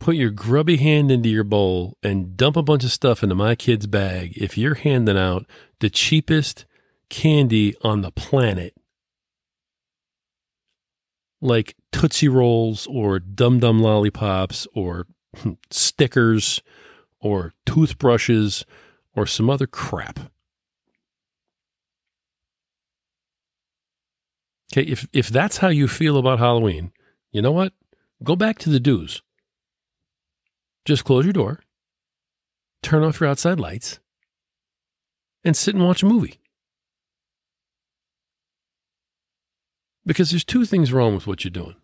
put 0.00 0.16
your 0.16 0.30
grubby 0.30 0.78
hand 0.78 1.12
into 1.12 1.28
your 1.28 1.44
bowl 1.44 1.96
and 2.02 2.36
dump 2.36 2.56
a 2.56 2.62
bunch 2.62 2.82
of 2.82 2.90
stuff 2.90 3.22
into 3.22 3.34
my 3.34 3.54
kid's 3.54 3.86
bag 3.86 4.32
if 4.36 4.58
you're 4.58 4.74
handing 4.74 5.18
out 5.18 5.46
the 5.78 5.90
cheapest 5.90 6.64
candy 7.10 7.76
on 7.82 8.00
the 8.00 8.10
planet, 8.10 8.74
like 11.40 11.76
Tootsie 11.92 12.28
Rolls 12.28 12.86
or 12.86 13.18
Dum 13.18 13.60
Dum 13.60 13.80
Lollipops 13.80 14.66
or 14.74 15.06
stickers 15.70 16.62
or 17.20 17.52
toothbrushes 17.66 18.64
or 19.14 19.26
some 19.26 19.50
other 19.50 19.66
crap. 19.66 20.18
Okay, 24.72 24.88
if, 24.88 25.06
if 25.12 25.28
that's 25.28 25.58
how 25.58 25.68
you 25.68 25.88
feel 25.88 26.16
about 26.16 26.38
Halloween, 26.38 26.92
you 27.32 27.42
know 27.42 27.52
what? 27.52 27.72
Go 28.22 28.36
back 28.36 28.58
to 28.60 28.70
the 28.70 28.78
do's. 28.80 29.20
Just 30.84 31.04
close 31.04 31.24
your 31.24 31.32
door, 31.32 31.60
turn 32.82 33.02
off 33.02 33.20
your 33.20 33.28
outside 33.28 33.60
lights, 33.60 34.00
and 35.44 35.56
sit 35.56 35.74
and 35.74 35.84
watch 35.84 36.02
a 36.02 36.06
movie. 36.06 36.40
Because 40.06 40.30
there's 40.30 40.44
two 40.44 40.64
things 40.64 40.92
wrong 40.92 41.14
with 41.14 41.26
what 41.26 41.44
you're 41.44 41.50
doing. 41.50 41.76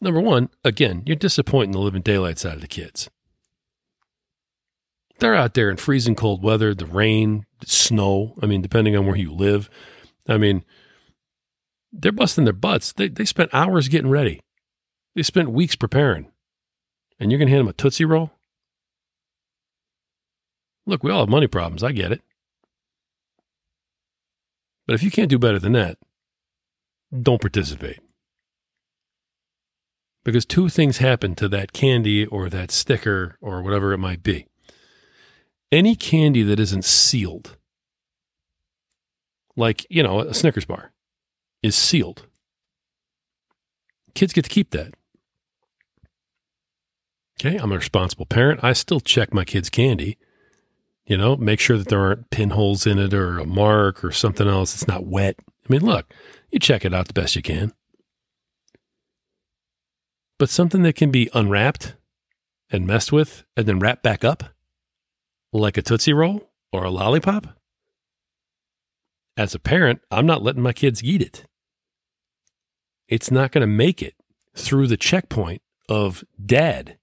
Number 0.00 0.20
one, 0.20 0.48
again, 0.64 1.02
you're 1.06 1.16
disappointing 1.16 1.72
the 1.72 1.78
living 1.78 2.02
daylights 2.02 2.46
out 2.46 2.54
of 2.54 2.60
the 2.60 2.68
kids. 2.68 3.10
They're 5.18 5.34
out 5.34 5.54
there 5.54 5.68
in 5.68 5.76
freezing 5.76 6.14
cold 6.14 6.42
weather, 6.42 6.74
the 6.74 6.86
rain, 6.86 7.44
the 7.60 7.66
snow. 7.66 8.34
I 8.40 8.46
mean, 8.46 8.62
depending 8.62 8.96
on 8.96 9.04
where 9.04 9.16
you 9.16 9.32
live. 9.32 9.68
I 10.28 10.38
mean, 10.38 10.64
they're 11.92 12.12
busting 12.12 12.44
their 12.44 12.52
butts. 12.52 12.92
They, 12.92 13.08
they 13.08 13.24
spent 13.24 13.52
hours 13.52 13.88
getting 13.88 14.10
ready, 14.10 14.40
they 15.14 15.22
spent 15.22 15.50
weeks 15.50 15.76
preparing 15.76 16.30
and 17.18 17.30
you're 17.30 17.38
going 17.38 17.48
to 17.48 17.52
hand 17.52 17.60
them 17.60 17.68
a 17.68 17.72
Tootsie 17.72 18.04
Roll? 18.04 18.30
Look, 20.86 21.02
we 21.02 21.10
all 21.10 21.20
have 21.20 21.28
money 21.28 21.46
problems. 21.46 21.82
I 21.82 21.92
get 21.92 22.12
it. 22.12 22.22
But 24.86 24.94
if 24.94 25.02
you 25.02 25.10
can't 25.10 25.28
do 25.28 25.38
better 25.38 25.58
than 25.58 25.72
that, 25.72 25.98
don't 27.12 27.40
participate. 27.40 28.00
Because 30.24 30.46
two 30.46 30.68
things 30.68 30.98
happen 30.98 31.34
to 31.36 31.48
that 31.48 31.72
candy 31.72 32.24
or 32.26 32.48
that 32.48 32.70
sticker 32.70 33.36
or 33.40 33.62
whatever 33.62 33.92
it 33.92 33.98
might 33.98 34.22
be. 34.22 34.46
Any 35.70 35.94
candy 35.94 36.42
that 36.42 36.58
isn't 36.58 36.86
sealed, 36.86 37.56
like, 39.56 39.86
you 39.90 40.02
know, 40.02 40.20
a 40.20 40.32
Snickers 40.32 40.64
bar, 40.64 40.92
is 41.62 41.76
sealed. 41.76 42.26
Kids 44.14 44.32
get 44.32 44.44
to 44.44 44.50
keep 44.50 44.70
that. 44.70 44.94
Okay, 47.40 47.56
I'm 47.56 47.70
a 47.70 47.76
responsible 47.76 48.26
parent. 48.26 48.64
I 48.64 48.72
still 48.72 48.98
check 48.98 49.32
my 49.32 49.44
kids' 49.44 49.70
candy. 49.70 50.18
You 51.06 51.16
know, 51.16 51.36
make 51.36 51.60
sure 51.60 51.78
that 51.78 51.88
there 51.88 52.00
aren't 52.00 52.30
pinholes 52.30 52.86
in 52.86 52.98
it 52.98 53.14
or 53.14 53.38
a 53.38 53.46
mark 53.46 54.04
or 54.04 54.10
something 54.10 54.48
else. 54.48 54.74
It's 54.74 54.88
not 54.88 55.06
wet. 55.06 55.36
I 55.48 55.72
mean, 55.72 55.84
look, 55.84 56.12
you 56.50 56.58
check 56.58 56.84
it 56.84 56.92
out 56.92 57.06
the 57.06 57.12
best 57.12 57.36
you 57.36 57.42
can. 57.42 57.72
But 60.38 60.50
something 60.50 60.82
that 60.82 60.96
can 60.96 61.10
be 61.10 61.30
unwrapped 61.32 61.94
and 62.70 62.86
messed 62.86 63.12
with 63.12 63.44
and 63.56 63.66
then 63.66 63.78
wrapped 63.78 64.02
back 64.02 64.24
up, 64.24 64.42
like 65.52 65.76
a 65.76 65.82
Tootsie 65.82 66.12
Roll 66.12 66.50
or 66.72 66.84
a 66.84 66.90
lollipop, 66.90 67.46
as 69.36 69.54
a 69.54 69.60
parent, 69.60 70.00
I'm 70.10 70.26
not 70.26 70.42
letting 70.42 70.62
my 70.62 70.72
kids 70.72 71.02
eat 71.04 71.22
it. 71.22 71.44
It's 73.06 73.30
not 73.30 73.52
going 73.52 73.62
to 73.62 73.66
make 73.66 74.02
it 74.02 74.14
through 74.56 74.88
the 74.88 74.96
checkpoint 74.96 75.62
of 75.88 76.24
dad 76.44 76.97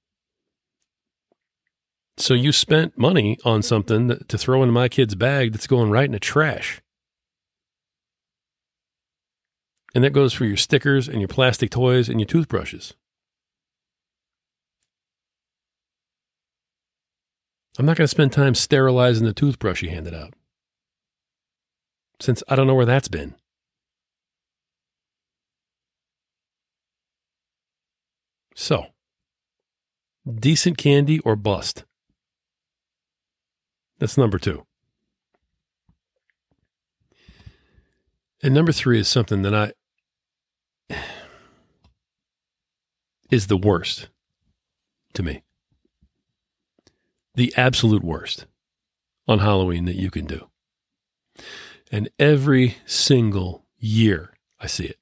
so 2.17 2.33
you 2.33 2.51
spent 2.51 2.97
money 2.97 3.37
on 3.43 3.61
something 3.61 4.07
that, 4.07 4.29
to 4.29 4.37
throw 4.37 4.63
into 4.63 4.71
my 4.71 4.87
kid's 4.87 5.15
bag 5.15 5.51
that's 5.51 5.67
going 5.67 5.91
right 5.91 6.05
in 6.05 6.13
the 6.13 6.19
trash. 6.19 6.81
And 9.93 10.03
that 10.03 10.13
goes 10.13 10.33
for 10.33 10.45
your 10.45 10.57
stickers 10.57 11.07
and 11.07 11.19
your 11.19 11.27
plastic 11.27 11.69
toys 11.69 12.09
and 12.09 12.19
your 12.19 12.27
toothbrushes. 12.27 12.93
I'm 17.77 17.85
not 17.85 17.97
going 17.97 18.05
to 18.05 18.09
spend 18.09 18.31
time 18.31 18.55
sterilizing 18.55 19.25
the 19.25 19.33
toothbrush 19.33 19.81
you 19.81 19.89
handed 19.89 20.13
out. 20.13 20.33
Since 22.21 22.41
I 22.47 22.55
don't 22.55 22.67
know 22.67 22.75
where 22.75 22.85
that's 22.85 23.09
been. 23.09 23.35
So, 28.55 28.85
decent 30.33 30.77
candy 30.77 31.19
or 31.19 31.35
bust. 31.35 31.83
That's 33.99 34.17
number 34.17 34.37
two. 34.37 34.65
And 38.43 38.53
number 38.53 38.71
three 38.71 38.99
is 38.99 39.07
something 39.07 39.41
that 39.43 39.55
I 39.55 39.71
is 43.31 43.47
the 43.47 43.57
worst 43.57 44.09
to 45.13 45.23
me. 45.23 45.43
The 47.33 47.53
absolute 47.57 48.03
worst 48.03 48.45
on 49.27 49.39
Halloween 49.39 49.85
that 49.85 49.95
you 49.95 50.11
can 50.11 50.25
do. 50.25 50.49
And 51.91 52.09
every 52.19 52.77
single 52.85 53.65
year 53.77 54.33
I 54.59 54.67
see 54.67 54.85
it. 54.85 54.99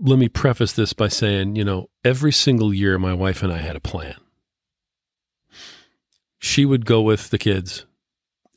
Let 0.00 0.18
me 0.18 0.28
preface 0.28 0.72
this 0.72 0.92
by 0.92 1.08
saying, 1.08 1.56
you 1.56 1.64
know, 1.64 1.90
every 2.04 2.32
single 2.32 2.72
year 2.72 2.98
my 2.98 3.14
wife 3.14 3.42
and 3.42 3.52
I 3.52 3.58
had 3.58 3.76
a 3.76 3.80
plan 3.80 4.16
she 6.38 6.64
would 6.64 6.86
go 6.86 7.02
with 7.02 7.30
the 7.30 7.38
kids 7.38 7.84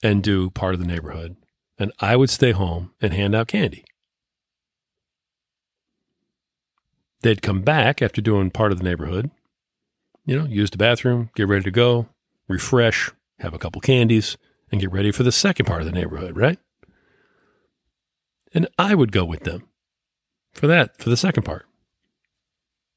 and 0.04 0.24
do 0.24 0.50
part 0.50 0.74
of 0.74 0.80
the 0.80 0.88
neighborhood, 0.88 1.36
and 1.78 1.92
I 2.00 2.16
would 2.16 2.30
stay 2.30 2.52
home 2.52 2.92
and 3.02 3.14
hand 3.14 3.36
out 3.36 3.48
candy. 3.48 3.86
They'd 7.22 7.42
come 7.42 7.62
back 7.62 8.02
after 8.02 8.22
doing 8.22 8.50
part 8.50 8.72
of 8.72 8.80
the 8.80 8.84
neighborhood, 8.84 9.30
you 10.26 10.38
know, 10.38 10.46
use 10.46 10.72
the 10.72 10.78
bathroom, 10.78 11.30
get 11.36 11.48
ready 11.48 11.64
to 11.64 11.72
go, 11.72 12.08
refresh, 12.48 13.12
have 13.40 13.54
a 13.54 13.60
couple 13.60 13.82
candies, 13.82 14.38
and 14.72 14.82
get 14.82 14.92
ready 14.92 15.12
for 15.12 15.24
the 15.24 15.32
second 15.32 15.66
part 15.66 15.82
of 15.82 15.86
the 15.86 15.92
neighborhood, 15.92 16.36
right? 16.36 16.60
And 18.54 18.68
I 18.78 18.96
would 18.96 19.12
go 19.12 19.26
with 19.26 19.44
them 19.44 19.68
for 20.54 20.68
that, 20.68 20.98
for 21.02 21.10
the 21.10 21.18
second 21.18 21.44
part. 21.44 21.66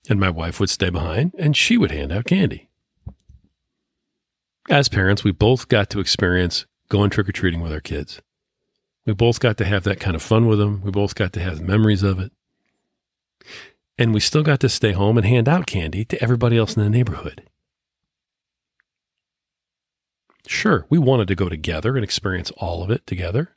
And 0.08 0.20
my 0.20 0.30
wife 0.30 0.60
would 0.60 0.70
stay 0.70 0.90
behind 0.90 1.34
and 1.38 1.56
she 1.56 1.78
would 1.78 1.90
hand 1.90 2.12
out 2.12 2.26
candy 2.26 2.68
as 4.68 4.88
parents, 4.88 5.24
we 5.24 5.32
both 5.32 5.68
got 5.68 5.90
to 5.90 6.00
experience 6.00 6.66
going 6.88 7.10
trick 7.10 7.28
or 7.28 7.32
treating 7.32 7.60
with 7.60 7.72
our 7.72 7.80
kids. 7.80 8.20
We 9.06 9.12
both 9.12 9.40
got 9.40 9.58
to 9.58 9.64
have 9.64 9.84
that 9.84 10.00
kind 10.00 10.16
of 10.16 10.22
fun 10.22 10.46
with 10.46 10.58
them. 10.58 10.80
We 10.82 10.90
both 10.90 11.14
got 11.14 11.32
to 11.34 11.40
have 11.40 11.60
memories 11.60 12.02
of 12.02 12.18
it. 12.18 12.32
And 13.98 14.14
we 14.14 14.20
still 14.20 14.42
got 14.42 14.60
to 14.60 14.68
stay 14.68 14.92
home 14.92 15.18
and 15.18 15.26
hand 15.26 15.48
out 15.48 15.66
candy 15.66 16.04
to 16.06 16.22
everybody 16.22 16.56
else 16.56 16.76
in 16.76 16.82
the 16.82 16.90
neighborhood. 16.90 17.42
Sure, 20.46 20.86
we 20.90 20.98
wanted 20.98 21.28
to 21.28 21.34
go 21.34 21.48
together 21.48 21.96
and 21.96 22.04
experience 22.04 22.50
all 22.52 22.82
of 22.82 22.90
it 22.90 23.06
together. 23.06 23.56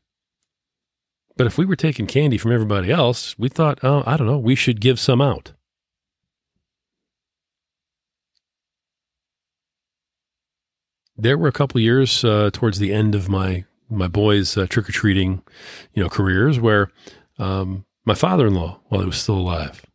But 1.36 1.48
if 1.48 1.58
we 1.58 1.66
were 1.66 1.76
taking 1.76 2.08
candy 2.08 2.38
from 2.38 2.52
everybody 2.52 2.92
else, 2.92 3.38
we 3.38 3.50
thought, 3.50 3.80
oh, 3.84 4.04
I 4.06 4.18
don't 4.18 4.28
know, 4.28 4.38
we 4.38 4.56
should 4.56 4.82
give 4.82 5.00
some 5.00 5.22
out. 5.22 5.54
There 11.18 11.38
were 11.38 11.48
a 11.48 11.54
couple 11.54 11.82
years 11.82 12.24
uh, 12.24 12.50
towards 12.54 12.80
the 12.80 12.94
end 12.94 13.16
of 13.16 13.28
my 13.28 13.66
my 13.90 14.08
boys' 14.08 14.58
uh, 14.58 14.68
trick 14.68 14.90
or 14.90 14.92
treating, 14.92 15.42
you 15.94 16.04
know, 16.04 16.10
careers 16.10 16.60
where 16.60 16.92
um, 17.40 17.86
my 18.06 18.14
father 18.14 18.48
in 18.48 18.54
law, 18.54 18.82
while 18.88 19.02
he 19.02 19.08
was 19.08 19.18
still 19.18 19.38
alive, 19.38 19.86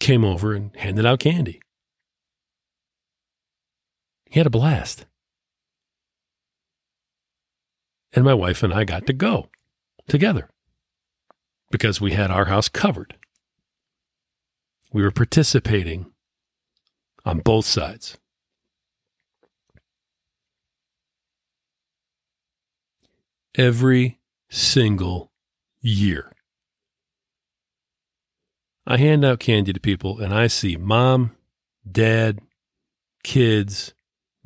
came 0.00 0.24
over 0.24 0.52
and 0.52 0.74
handed 0.76 1.06
out 1.06 1.20
candy. 1.20 1.62
He 4.26 4.38
had 4.38 4.46
a 4.46 4.50
blast. 4.50 5.06
And 8.12 8.24
my 8.24 8.34
wife 8.34 8.62
and 8.62 8.72
I 8.72 8.84
got 8.84 9.06
to 9.06 9.12
go 9.12 9.48
together 10.08 10.50
because 11.70 12.00
we 12.00 12.12
had 12.12 12.30
our 12.30 12.46
house 12.46 12.68
covered. 12.68 13.14
We 14.92 15.02
were 15.02 15.12
participating 15.12 16.12
on 17.24 17.38
both 17.38 17.64
sides. 17.64 18.18
Every 23.56 24.18
single 24.48 25.30
year. 25.80 26.32
I 28.86 28.96
hand 28.96 29.24
out 29.24 29.40
candy 29.40 29.72
to 29.72 29.80
people 29.80 30.18
and 30.18 30.34
I 30.34 30.48
see 30.48 30.76
mom, 30.76 31.36
dad, 31.90 32.40
kids, 33.22 33.94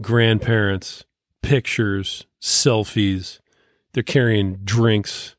grandparents, 0.01 1.05
pictures, 1.43 2.27
selfies. 2.41 3.41
They're 3.93 4.03
carrying 4.03 4.57
drinks. 4.57 5.37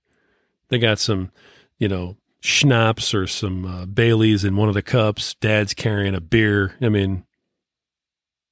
They 0.70 0.80
got 0.80 1.00
some, 1.00 1.32
you 1.78 1.88
know, 1.88 2.18
schnapps 2.40 3.14
or 3.14 3.28
some 3.28 3.66
uh, 3.66 3.86
Baileys 3.86 4.44
in 4.44 4.56
one 4.56 4.70
of 4.70 4.76
the 4.76 4.82
cups. 4.82 5.36
Dad's 5.36 5.74
carrying 5.74 6.16
a 6.16 6.22
beer. 6.22 6.76
I 6.82 6.90
mean, 6.90 7.26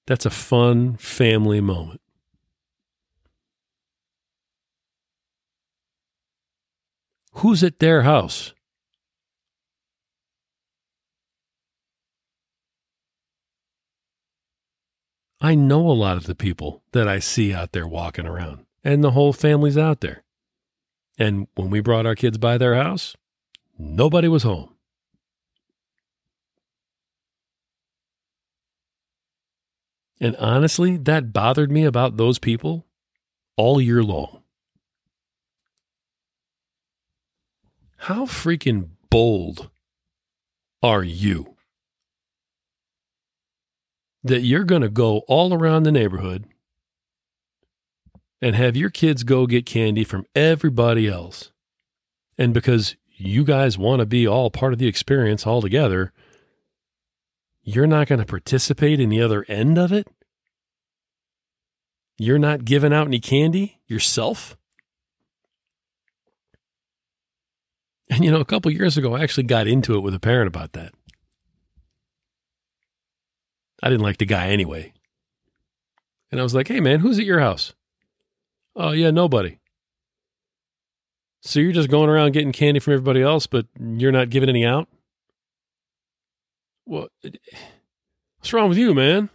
that's 0.06 0.26
a 0.26 0.30
fun 0.30 0.97
family 0.97 1.62
moment. 1.62 2.02
Who's 7.37 7.63
at 7.63 7.79
their 7.79 8.03
house? 8.03 8.53
I 15.41 15.55
know 15.55 15.89
a 15.89 15.91
lot 15.91 16.15
of 16.15 16.25
the 16.25 16.35
people 16.35 16.83
that 16.93 17.07
I 17.07 17.19
see 17.19 17.53
out 17.53 17.73
there 17.73 17.87
walking 17.87 18.25
around, 18.25 18.65
and 18.83 19.03
the 19.03 19.11
whole 19.11 19.33
family's 19.33 19.77
out 19.77 19.99
there. 19.99 20.23
And 21.17 21.47
when 21.55 21.69
we 21.69 21.81
brought 21.81 22.05
our 22.05 22.15
kids 22.15 22.37
by 22.37 22.57
their 22.57 22.75
house, 22.75 23.15
nobody 23.77 24.29
was 24.29 24.43
home. 24.43 24.69
And 30.21 30.37
honestly, 30.37 30.95
that 30.95 31.33
bothered 31.33 31.69
me 31.69 31.83
about 31.83 32.15
those 32.15 32.39
people 32.39 32.85
all 33.57 33.81
year 33.81 34.01
long. 34.01 34.42
How 38.03 38.25
freaking 38.25 38.89
bold 39.09 39.69
are 40.81 41.03
you? 41.03 41.53
that 44.23 44.41
you're 44.41 44.63
going 44.63 44.81
to 44.81 44.89
go 44.89 45.19
all 45.27 45.53
around 45.53 45.83
the 45.83 45.91
neighborhood 45.91 46.45
and 48.41 48.55
have 48.55 48.75
your 48.75 48.89
kids 48.89 49.23
go 49.23 49.45
get 49.45 49.65
candy 49.65 50.03
from 50.03 50.25
everybody 50.33 51.07
else. 51.07 51.51
And 52.37 52.53
because 52.53 52.95
you 53.15 53.43
guys 53.43 53.77
want 53.77 53.99
to 53.99 54.05
be 54.05 54.27
all 54.27 54.49
part 54.49 54.73
of 54.73 54.79
the 54.79 54.87
experience 54.87 55.45
all 55.45 55.61
together, 55.61 56.11
you're 57.61 57.87
not 57.87 58.07
going 58.07 58.19
to 58.19 58.25
participate 58.25 58.99
in 58.99 59.09
the 59.09 59.21
other 59.21 59.45
end 59.47 59.77
of 59.77 59.91
it? 59.91 60.07
You're 62.17 62.39
not 62.39 62.65
giving 62.65 62.93
out 62.93 63.07
any 63.07 63.19
candy 63.19 63.81
yourself? 63.87 64.57
And 68.09 68.23
you 68.23 68.31
know, 68.31 68.39
a 68.41 68.45
couple 68.45 68.71
years 68.71 68.97
ago, 68.97 69.15
I 69.15 69.23
actually 69.23 69.45
got 69.45 69.67
into 69.67 69.95
it 69.95 70.01
with 70.01 70.13
a 70.13 70.19
parent 70.19 70.47
about 70.47 70.73
that. 70.73 70.93
I 73.81 73.89
didn't 73.89 74.03
like 74.03 74.17
the 74.17 74.25
guy 74.25 74.47
anyway. 74.49 74.93
And 76.31 76.39
I 76.39 76.43
was 76.43 76.53
like, 76.53 76.67
hey, 76.67 76.79
man, 76.79 76.99
who's 76.99 77.19
at 77.19 77.25
your 77.25 77.39
house? 77.39 77.73
Oh, 78.75 78.91
yeah, 78.91 79.11
nobody. 79.11 79.59
So 81.41 81.59
you're 81.59 81.73
just 81.73 81.89
going 81.89 82.09
around 82.09 82.31
getting 82.31 82.51
candy 82.51 82.79
from 82.79 82.93
everybody 82.93 83.21
else, 83.21 83.47
but 83.47 83.67
you're 83.79 84.11
not 84.11 84.29
giving 84.29 84.49
any 84.49 84.65
out? 84.65 84.87
Well, 86.85 87.09
What's 88.43 88.51
wrong 88.51 88.67
with 88.67 88.77
you, 88.77 88.93
man? 88.93 89.29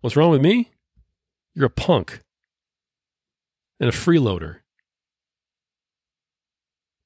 What's 0.00 0.16
wrong 0.16 0.32
with 0.32 0.42
me? 0.42 0.72
You're 1.54 1.66
a 1.66 1.70
punk 1.70 2.22
and 3.78 3.88
a 3.88 3.92
freeloader. 3.92 4.56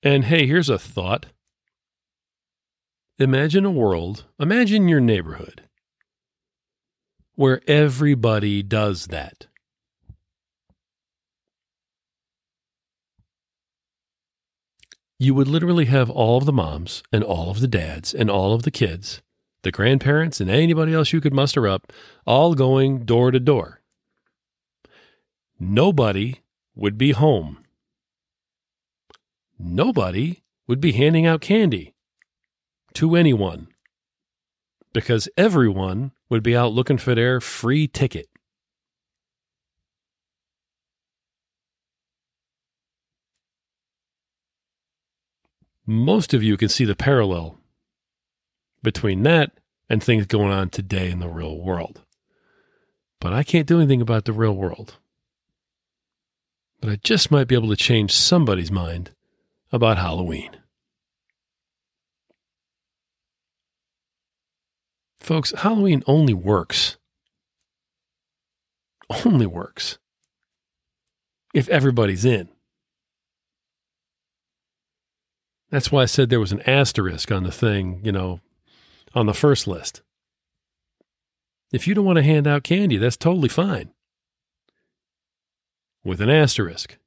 And 0.02 0.24
hey, 0.24 0.46
here's 0.46 0.68
a 0.68 0.78
thought. 0.78 1.26
Imagine 3.18 3.64
a 3.64 3.70
world, 3.70 4.24
imagine 4.40 4.88
your 4.88 5.00
neighborhood 5.00 5.62
where 7.34 7.60
everybody 7.66 8.62
does 8.62 9.06
that. 9.06 9.46
You 15.18 15.34
would 15.34 15.46
literally 15.46 15.84
have 15.84 16.10
all 16.10 16.38
of 16.38 16.46
the 16.46 16.52
moms 16.52 17.02
and 17.12 17.22
all 17.22 17.50
of 17.50 17.60
the 17.60 17.68
dads 17.68 18.12
and 18.12 18.28
all 18.28 18.54
of 18.54 18.64
the 18.64 18.72
kids, 18.72 19.22
the 19.62 19.70
grandparents 19.70 20.40
and 20.40 20.50
anybody 20.50 20.92
else 20.92 21.12
you 21.12 21.20
could 21.20 21.32
muster 21.32 21.68
up, 21.68 21.92
all 22.26 22.54
going 22.54 23.04
door 23.04 23.30
to 23.30 23.38
door. 23.38 23.82
Nobody 25.60 26.40
would 26.74 26.98
be 26.98 27.12
home. 27.12 27.58
Nobody 29.64 30.42
would 30.66 30.80
be 30.80 30.90
handing 30.90 31.24
out 31.24 31.40
candy 31.40 31.94
to 32.94 33.14
anyone 33.14 33.68
because 34.92 35.28
everyone 35.36 36.10
would 36.28 36.42
be 36.42 36.56
out 36.56 36.72
looking 36.72 36.98
for 36.98 37.14
their 37.14 37.40
free 37.40 37.86
ticket. 37.86 38.28
Most 45.86 46.34
of 46.34 46.42
you 46.42 46.56
can 46.56 46.68
see 46.68 46.84
the 46.84 46.96
parallel 46.96 47.58
between 48.82 49.22
that 49.22 49.52
and 49.88 50.02
things 50.02 50.26
going 50.26 50.50
on 50.50 50.70
today 50.70 51.08
in 51.08 51.20
the 51.20 51.28
real 51.28 51.56
world. 51.56 52.02
But 53.20 53.32
I 53.32 53.44
can't 53.44 53.68
do 53.68 53.78
anything 53.78 54.00
about 54.00 54.24
the 54.24 54.32
real 54.32 54.56
world. 54.56 54.96
But 56.80 56.90
I 56.90 56.96
just 56.96 57.30
might 57.30 57.46
be 57.46 57.54
able 57.54 57.68
to 57.68 57.76
change 57.76 58.12
somebody's 58.12 58.72
mind 58.72 59.12
about 59.72 59.98
Halloween. 59.98 60.50
Folks, 65.18 65.52
Halloween 65.58 66.02
only 66.06 66.34
works. 66.34 66.98
Only 69.24 69.46
works 69.46 69.98
if 71.54 71.68
everybody's 71.68 72.24
in. 72.24 72.48
That's 75.70 75.90
why 75.90 76.02
I 76.02 76.06
said 76.06 76.28
there 76.28 76.40
was 76.40 76.52
an 76.52 76.62
asterisk 76.62 77.30
on 77.32 77.44
the 77.44 77.52
thing, 77.52 78.00
you 78.04 78.12
know, 78.12 78.40
on 79.14 79.26
the 79.26 79.34
first 79.34 79.66
list. 79.66 80.02
If 81.72 81.86
you 81.86 81.94
don't 81.94 82.04
want 82.04 82.16
to 82.16 82.22
hand 82.22 82.46
out 82.46 82.62
candy, 82.62 82.98
that's 82.98 83.16
totally 83.16 83.48
fine. 83.48 83.92
With 86.04 86.20
an 86.20 86.28
asterisk. 86.28 86.98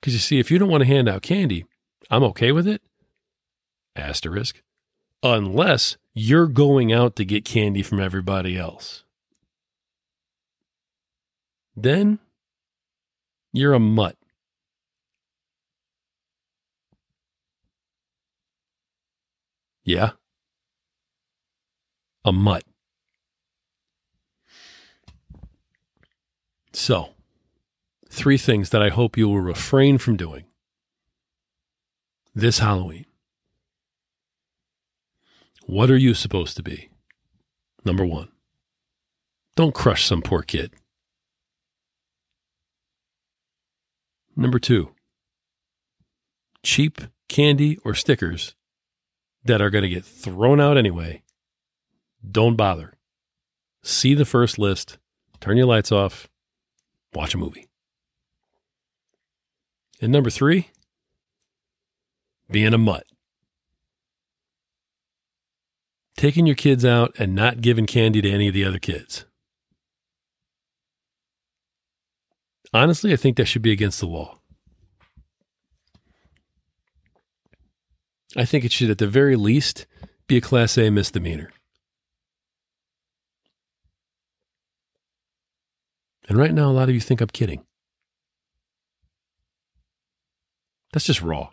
Because 0.00 0.12
you 0.12 0.20
see, 0.20 0.38
if 0.38 0.50
you 0.50 0.58
don't 0.58 0.68
want 0.68 0.82
to 0.82 0.86
hand 0.86 1.08
out 1.08 1.22
candy, 1.22 1.64
I'm 2.10 2.22
okay 2.22 2.52
with 2.52 2.66
it. 2.66 2.82
Asterisk 3.96 4.62
unless 5.22 5.96
you're 6.14 6.46
going 6.46 6.92
out 6.92 7.16
to 7.16 7.24
get 7.24 7.44
candy 7.44 7.82
from 7.82 8.00
everybody 8.00 8.56
else. 8.56 9.04
Then 11.76 12.18
you're 13.52 13.74
a 13.74 13.80
mutt. 13.80 14.16
Yeah. 19.84 20.10
A 22.24 22.32
mutt. 22.32 22.64
So, 26.72 27.10
three 28.18 28.36
things 28.36 28.70
that 28.70 28.82
I 28.82 28.88
hope 28.88 29.16
you 29.16 29.28
will 29.28 29.40
refrain 29.40 29.96
from 29.96 30.16
doing 30.16 30.44
this 32.34 32.58
Halloween. 32.58 33.06
What 35.66 35.88
are 35.88 35.96
you 35.96 36.14
supposed 36.14 36.56
to 36.56 36.62
be? 36.62 36.88
Number 37.84 38.04
one, 38.04 38.28
don't 39.54 39.72
crush 39.72 40.04
some 40.04 40.20
poor 40.20 40.42
kid. 40.42 40.74
Number 44.34 44.58
two, 44.58 44.90
cheap 46.64 47.00
candy 47.28 47.78
or 47.84 47.94
stickers 47.94 48.56
that 49.44 49.62
are 49.62 49.70
going 49.70 49.82
to 49.82 49.88
get 49.88 50.04
thrown 50.04 50.60
out 50.60 50.76
anyway. 50.76 51.22
Don't 52.28 52.56
bother. 52.56 52.94
See 53.84 54.14
the 54.14 54.24
first 54.24 54.58
list, 54.58 54.98
turn 55.40 55.56
your 55.56 55.66
lights 55.66 55.92
off, 55.92 56.28
watch 57.14 57.34
a 57.34 57.38
movie. 57.38 57.67
And 60.00 60.12
number 60.12 60.30
three, 60.30 60.70
being 62.50 62.72
a 62.72 62.78
mutt 62.78 63.04
taking 66.18 66.46
your 66.46 66.56
kids 66.56 66.84
out 66.84 67.14
and 67.18 67.34
not 67.34 67.60
giving 67.60 67.86
candy 67.86 68.20
to 68.20 68.30
any 68.30 68.48
of 68.48 68.54
the 68.54 68.64
other 68.64 68.80
kids. 68.80 69.24
Honestly, 72.74 73.12
I 73.12 73.16
think 73.16 73.36
that 73.36 73.46
should 73.46 73.62
be 73.62 73.72
against 73.72 74.00
the 74.00 74.06
law. 74.06 74.38
I 78.36 78.44
think 78.44 78.64
it 78.64 78.72
should, 78.72 78.90
at 78.90 78.98
the 78.98 79.06
very 79.06 79.36
least, 79.36 79.86
be 80.26 80.36
a 80.36 80.40
Class 80.40 80.76
A 80.76 80.90
misdemeanor. 80.90 81.50
And 86.28 86.36
right 86.36 86.52
now, 86.52 86.68
a 86.68 86.72
lot 86.72 86.90
of 86.90 86.94
you 86.94 87.00
think 87.00 87.22
I'm 87.22 87.28
kidding. 87.28 87.64
That's 90.92 91.04
just 91.04 91.22
raw. 91.22 91.50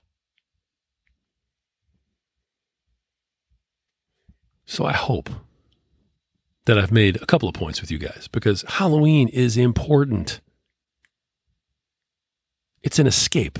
So 4.65 4.85
I 4.85 4.93
hope 4.93 5.29
that 6.65 6.77
I've 6.77 6.91
made 6.91 7.21
a 7.21 7.25
couple 7.25 7.47
of 7.47 7.53
points 7.53 7.81
with 7.81 7.91
you 7.91 7.97
guys 7.97 8.27
because 8.31 8.63
Halloween 8.67 9.27
is 9.29 9.57
important. 9.57 10.41
It's 12.81 12.99
an 12.99 13.07
escape. 13.07 13.59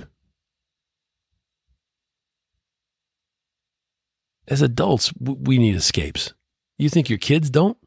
As 4.47 4.61
adults, 4.61 5.11
we 5.19 5.57
need 5.57 5.75
escapes. 5.75 6.33
You 6.77 6.89
think 6.89 7.09
your 7.09 7.19
kids 7.19 7.49
don't? 7.49 7.77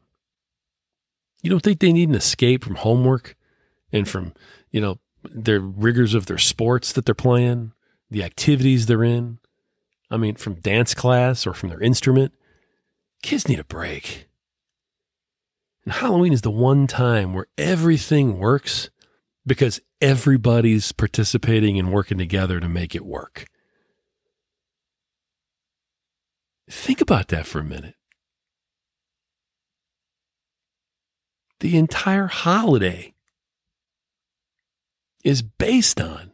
You 1.41 1.49
don't 1.49 1.63
think 1.63 1.79
they 1.79 1.93
need 1.93 2.09
an 2.09 2.15
escape 2.15 2.63
from 2.63 2.75
homework 2.75 3.35
and 3.91 4.07
from, 4.07 4.33
you 4.71 4.81
know, 4.81 4.99
their 5.23 5.59
rigors 5.59 6.13
of 6.13 6.25
their 6.25 6.37
sports 6.37 6.91
that 6.93 7.05
they're 7.05 7.15
playing 7.15 7.71
the 8.09 8.23
activities 8.23 8.85
they're 8.85 9.03
in? 9.03 9.39
I 10.11 10.17
mean, 10.17 10.35
from 10.35 10.55
dance 10.55 10.93
class 10.93 11.45
or 11.45 11.53
from 11.53 11.69
their 11.69 11.81
instrument? 11.81 12.33
Kids 13.21 13.47
need 13.47 13.59
a 13.59 13.63
break. 13.63 14.27
And 15.83 15.93
Halloween 15.93 16.33
is 16.33 16.41
the 16.41 16.51
one 16.51 16.87
time 16.87 17.33
where 17.33 17.47
everything 17.57 18.37
works 18.37 18.89
because 19.45 19.79
everybody's 20.01 20.91
participating 20.91 21.77
and 21.79 21.91
working 21.91 22.17
together 22.17 22.59
to 22.59 22.69
make 22.69 22.95
it 22.95 23.05
work. 23.05 23.45
Think 26.69 27.01
about 27.01 27.29
that 27.29 27.47
for 27.47 27.59
a 27.59 27.63
minute. 27.63 27.95
The 31.59 31.77
entire 31.77 32.27
holiday 32.27 33.13
is 35.23 35.41
based 35.41 35.99
on 35.99 36.28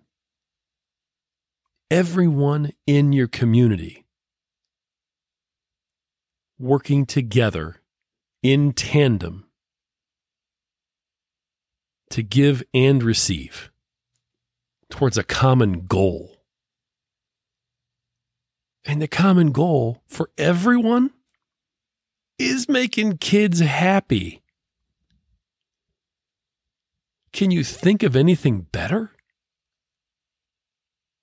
everyone 1.95 2.73
in 2.85 3.13
your 3.13 3.25
community 3.25 4.03
working 6.59 7.05
together 7.05 7.77
in 8.43 8.73
tandem 8.73 9.45
to 12.09 12.21
give 12.21 12.61
and 12.73 13.01
receive 13.01 13.71
towards 14.89 15.17
a 15.17 15.23
common 15.23 15.85
goal. 15.85 16.35
And 18.83 19.01
the 19.01 19.07
common 19.07 19.53
goal 19.53 20.03
for 20.05 20.29
everyone 20.37 21.11
is 22.37 22.67
making 22.67 23.19
kids 23.19 23.61
happy. 23.61 24.43
Can 27.31 27.51
you 27.51 27.63
think 27.63 28.03
of 28.03 28.17
anything 28.17 28.67
better? 28.73 29.14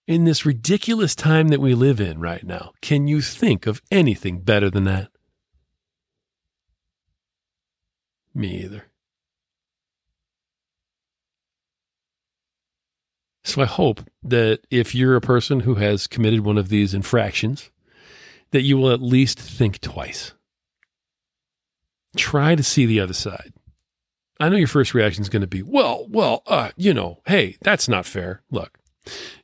In 0.07 0.25
this 0.25 0.45
ridiculous 0.45 1.15
time 1.15 1.49
that 1.49 1.61
we 1.61 1.75
live 1.75 2.01
in 2.01 2.19
right 2.19 2.45
now, 2.45 2.73
can 2.81 3.07
you 3.07 3.21
think 3.21 3.67
of 3.67 3.81
anything 3.91 4.41
better 4.41 4.69
than 4.69 4.85
that? 4.85 5.09
Me 8.35 8.65
either. 8.65 8.87
So 13.45 13.63
I 13.63 13.67
hope 13.67 14.09
that 14.23 14.61
if 14.71 14.95
you're 14.95 15.17
a 15.17 15.21
person 15.21 15.61
who 15.61 15.77
has 15.77 16.07
committed 16.07 16.41
one 16.41 16.59
of 16.59 16.69
these 16.69 16.95
infractions, 16.95 17.71
that 18.51 18.63
you 18.63 18.79
will 18.79 18.91
at 18.91 19.03
least 19.03 19.39
think 19.39 19.81
twice. 19.81 20.33
Try 22.17 22.55
to 22.55 22.63
see 22.63 22.87
the 22.87 23.01
other 23.01 23.13
side. 23.13 23.53
I 24.41 24.49
know 24.49 24.57
your 24.57 24.69
first 24.69 24.95
reaction 24.95 25.23
is 25.23 25.29
going 25.29 25.43
to 25.43 25.47
be, 25.47 25.63
well, 25.63 26.07
well, 26.09 26.43
uh, 26.47 26.71
you 26.77 26.93
know, 26.93 27.21
hey, 27.27 27.57
that's 27.61 27.89
not 27.89 28.07
fair. 28.07 28.43
Look, 28.51 28.79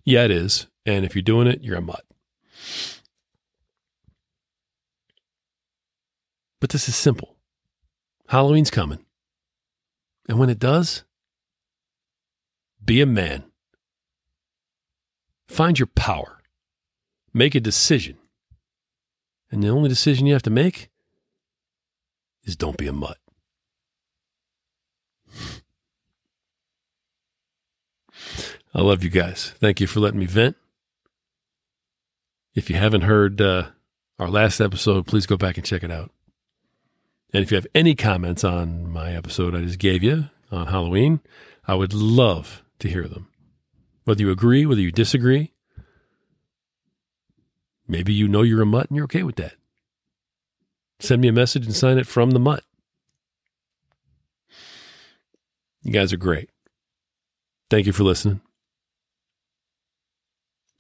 yeah, 0.05 0.25
it 0.25 0.31
is. 0.31 0.67
And 0.87 1.05
if 1.05 1.15
you're 1.15 1.23
doing 1.23 1.47
it, 1.47 1.63
you're 1.63 1.77
a 1.77 1.83
mutt. 1.83 2.05
But 6.61 6.71
this 6.71 6.89
is 6.89 6.97
simple. 6.97 7.37
Halloween's 8.29 8.71
coming. 8.71 9.05
And 10.29 10.39
when 10.39 10.51
it 10.51 10.59
does, 10.59 11.05
be 12.85 13.01
a 13.01 13.07
man. 13.07 13.45
Find 15.47 15.79
your 15.79 15.87
power. 15.87 16.41
Make 17.33 17.55
a 17.55 17.61
decision. 17.61 18.19
And 19.51 19.63
the 19.63 19.69
only 19.69 19.89
decision 19.89 20.27
you 20.27 20.35
have 20.35 20.43
to 20.43 20.51
make 20.51 20.91
is 22.45 22.57
don't 22.57 22.77
be 22.77 22.87
a 22.87 22.93
mutt. 22.93 23.19
I 28.75 28.83
love 28.83 29.03
you 29.03 29.11
guys. 29.11 29.55
Thank 29.61 29.81
you 29.81 29.87
for 29.87 30.01
letting 30.01 30.21
me 30.21 30.27
vent. 30.27 30.57
If 32.55 32.69
you 32.69 32.77
haven't 32.77 33.03
heard 33.03 33.41
uh, 33.41 33.69
our 34.19 34.29
last 34.29 34.61
episode, 34.61 35.07
please 35.07 35.27
go 35.27 35.37
back 35.37 35.57
and 35.57 35.67
check 35.67 35.83
it 35.83 35.91
out. 35.91 36.11
And 37.33 37.43
if 37.43 37.51
you 37.51 37.57
have 37.57 37.67
any 37.75 37.95
comments 37.95 38.45
on 38.45 38.91
my 38.91 39.13
episode 39.15 39.55
I 39.55 39.61
just 39.61 39.79
gave 39.79 40.03
you 40.03 40.29
on 40.51 40.67
Halloween, 40.67 41.21
I 41.67 41.75
would 41.75 41.93
love 41.93 42.63
to 42.79 42.89
hear 42.89 43.07
them. 43.07 43.29
Whether 44.05 44.23
you 44.23 44.31
agree, 44.31 44.65
whether 44.65 44.81
you 44.81 44.91
disagree, 44.91 45.53
maybe 47.87 48.13
you 48.13 48.27
know 48.29 48.43
you're 48.43 48.63
a 48.63 48.67
mutt 48.67 48.89
and 48.89 48.97
you're 48.97 49.05
okay 49.05 49.23
with 49.23 49.37
that. 49.37 49.55
Send 51.01 51.21
me 51.21 51.29
a 51.29 51.33
message 51.33 51.67
and 51.67 51.77
sign 51.77 51.99
it 51.99 52.07
from 52.07 52.31
the 52.31 52.41
mutt. 52.41 52.65
You 55.83 55.93
guys 55.93 56.13
are 56.13 56.19
great. 56.19 56.51
Thank 57.71 57.87
you 57.87 57.93
for 57.93 58.03
listening. 58.03 58.41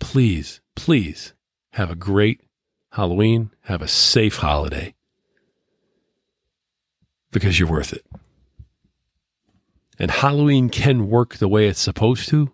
Please, 0.00 0.60
please 0.74 1.34
have 1.72 1.90
a 1.90 1.96
great 1.96 2.42
Halloween. 2.92 3.50
Have 3.62 3.82
a 3.82 3.88
safe 3.88 4.36
holiday 4.36 4.94
because 7.30 7.58
you're 7.58 7.70
worth 7.70 7.92
it. 7.92 8.04
And 9.98 10.10
Halloween 10.10 10.68
can 10.68 11.08
work 11.08 11.36
the 11.36 11.48
way 11.48 11.66
it's 11.66 11.80
supposed 11.80 12.28
to. 12.28 12.52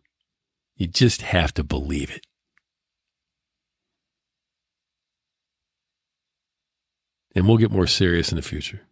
You 0.76 0.86
just 0.86 1.22
have 1.22 1.52
to 1.54 1.64
believe 1.64 2.10
it. 2.10 2.26
And 7.34 7.46
we'll 7.46 7.58
get 7.58 7.70
more 7.70 7.86
serious 7.86 8.30
in 8.30 8.36
the 8.36 8.42
future. 8.42 8.82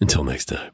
Until 0.00 0.24
next 0.24 0.46
time. 0.46 0.72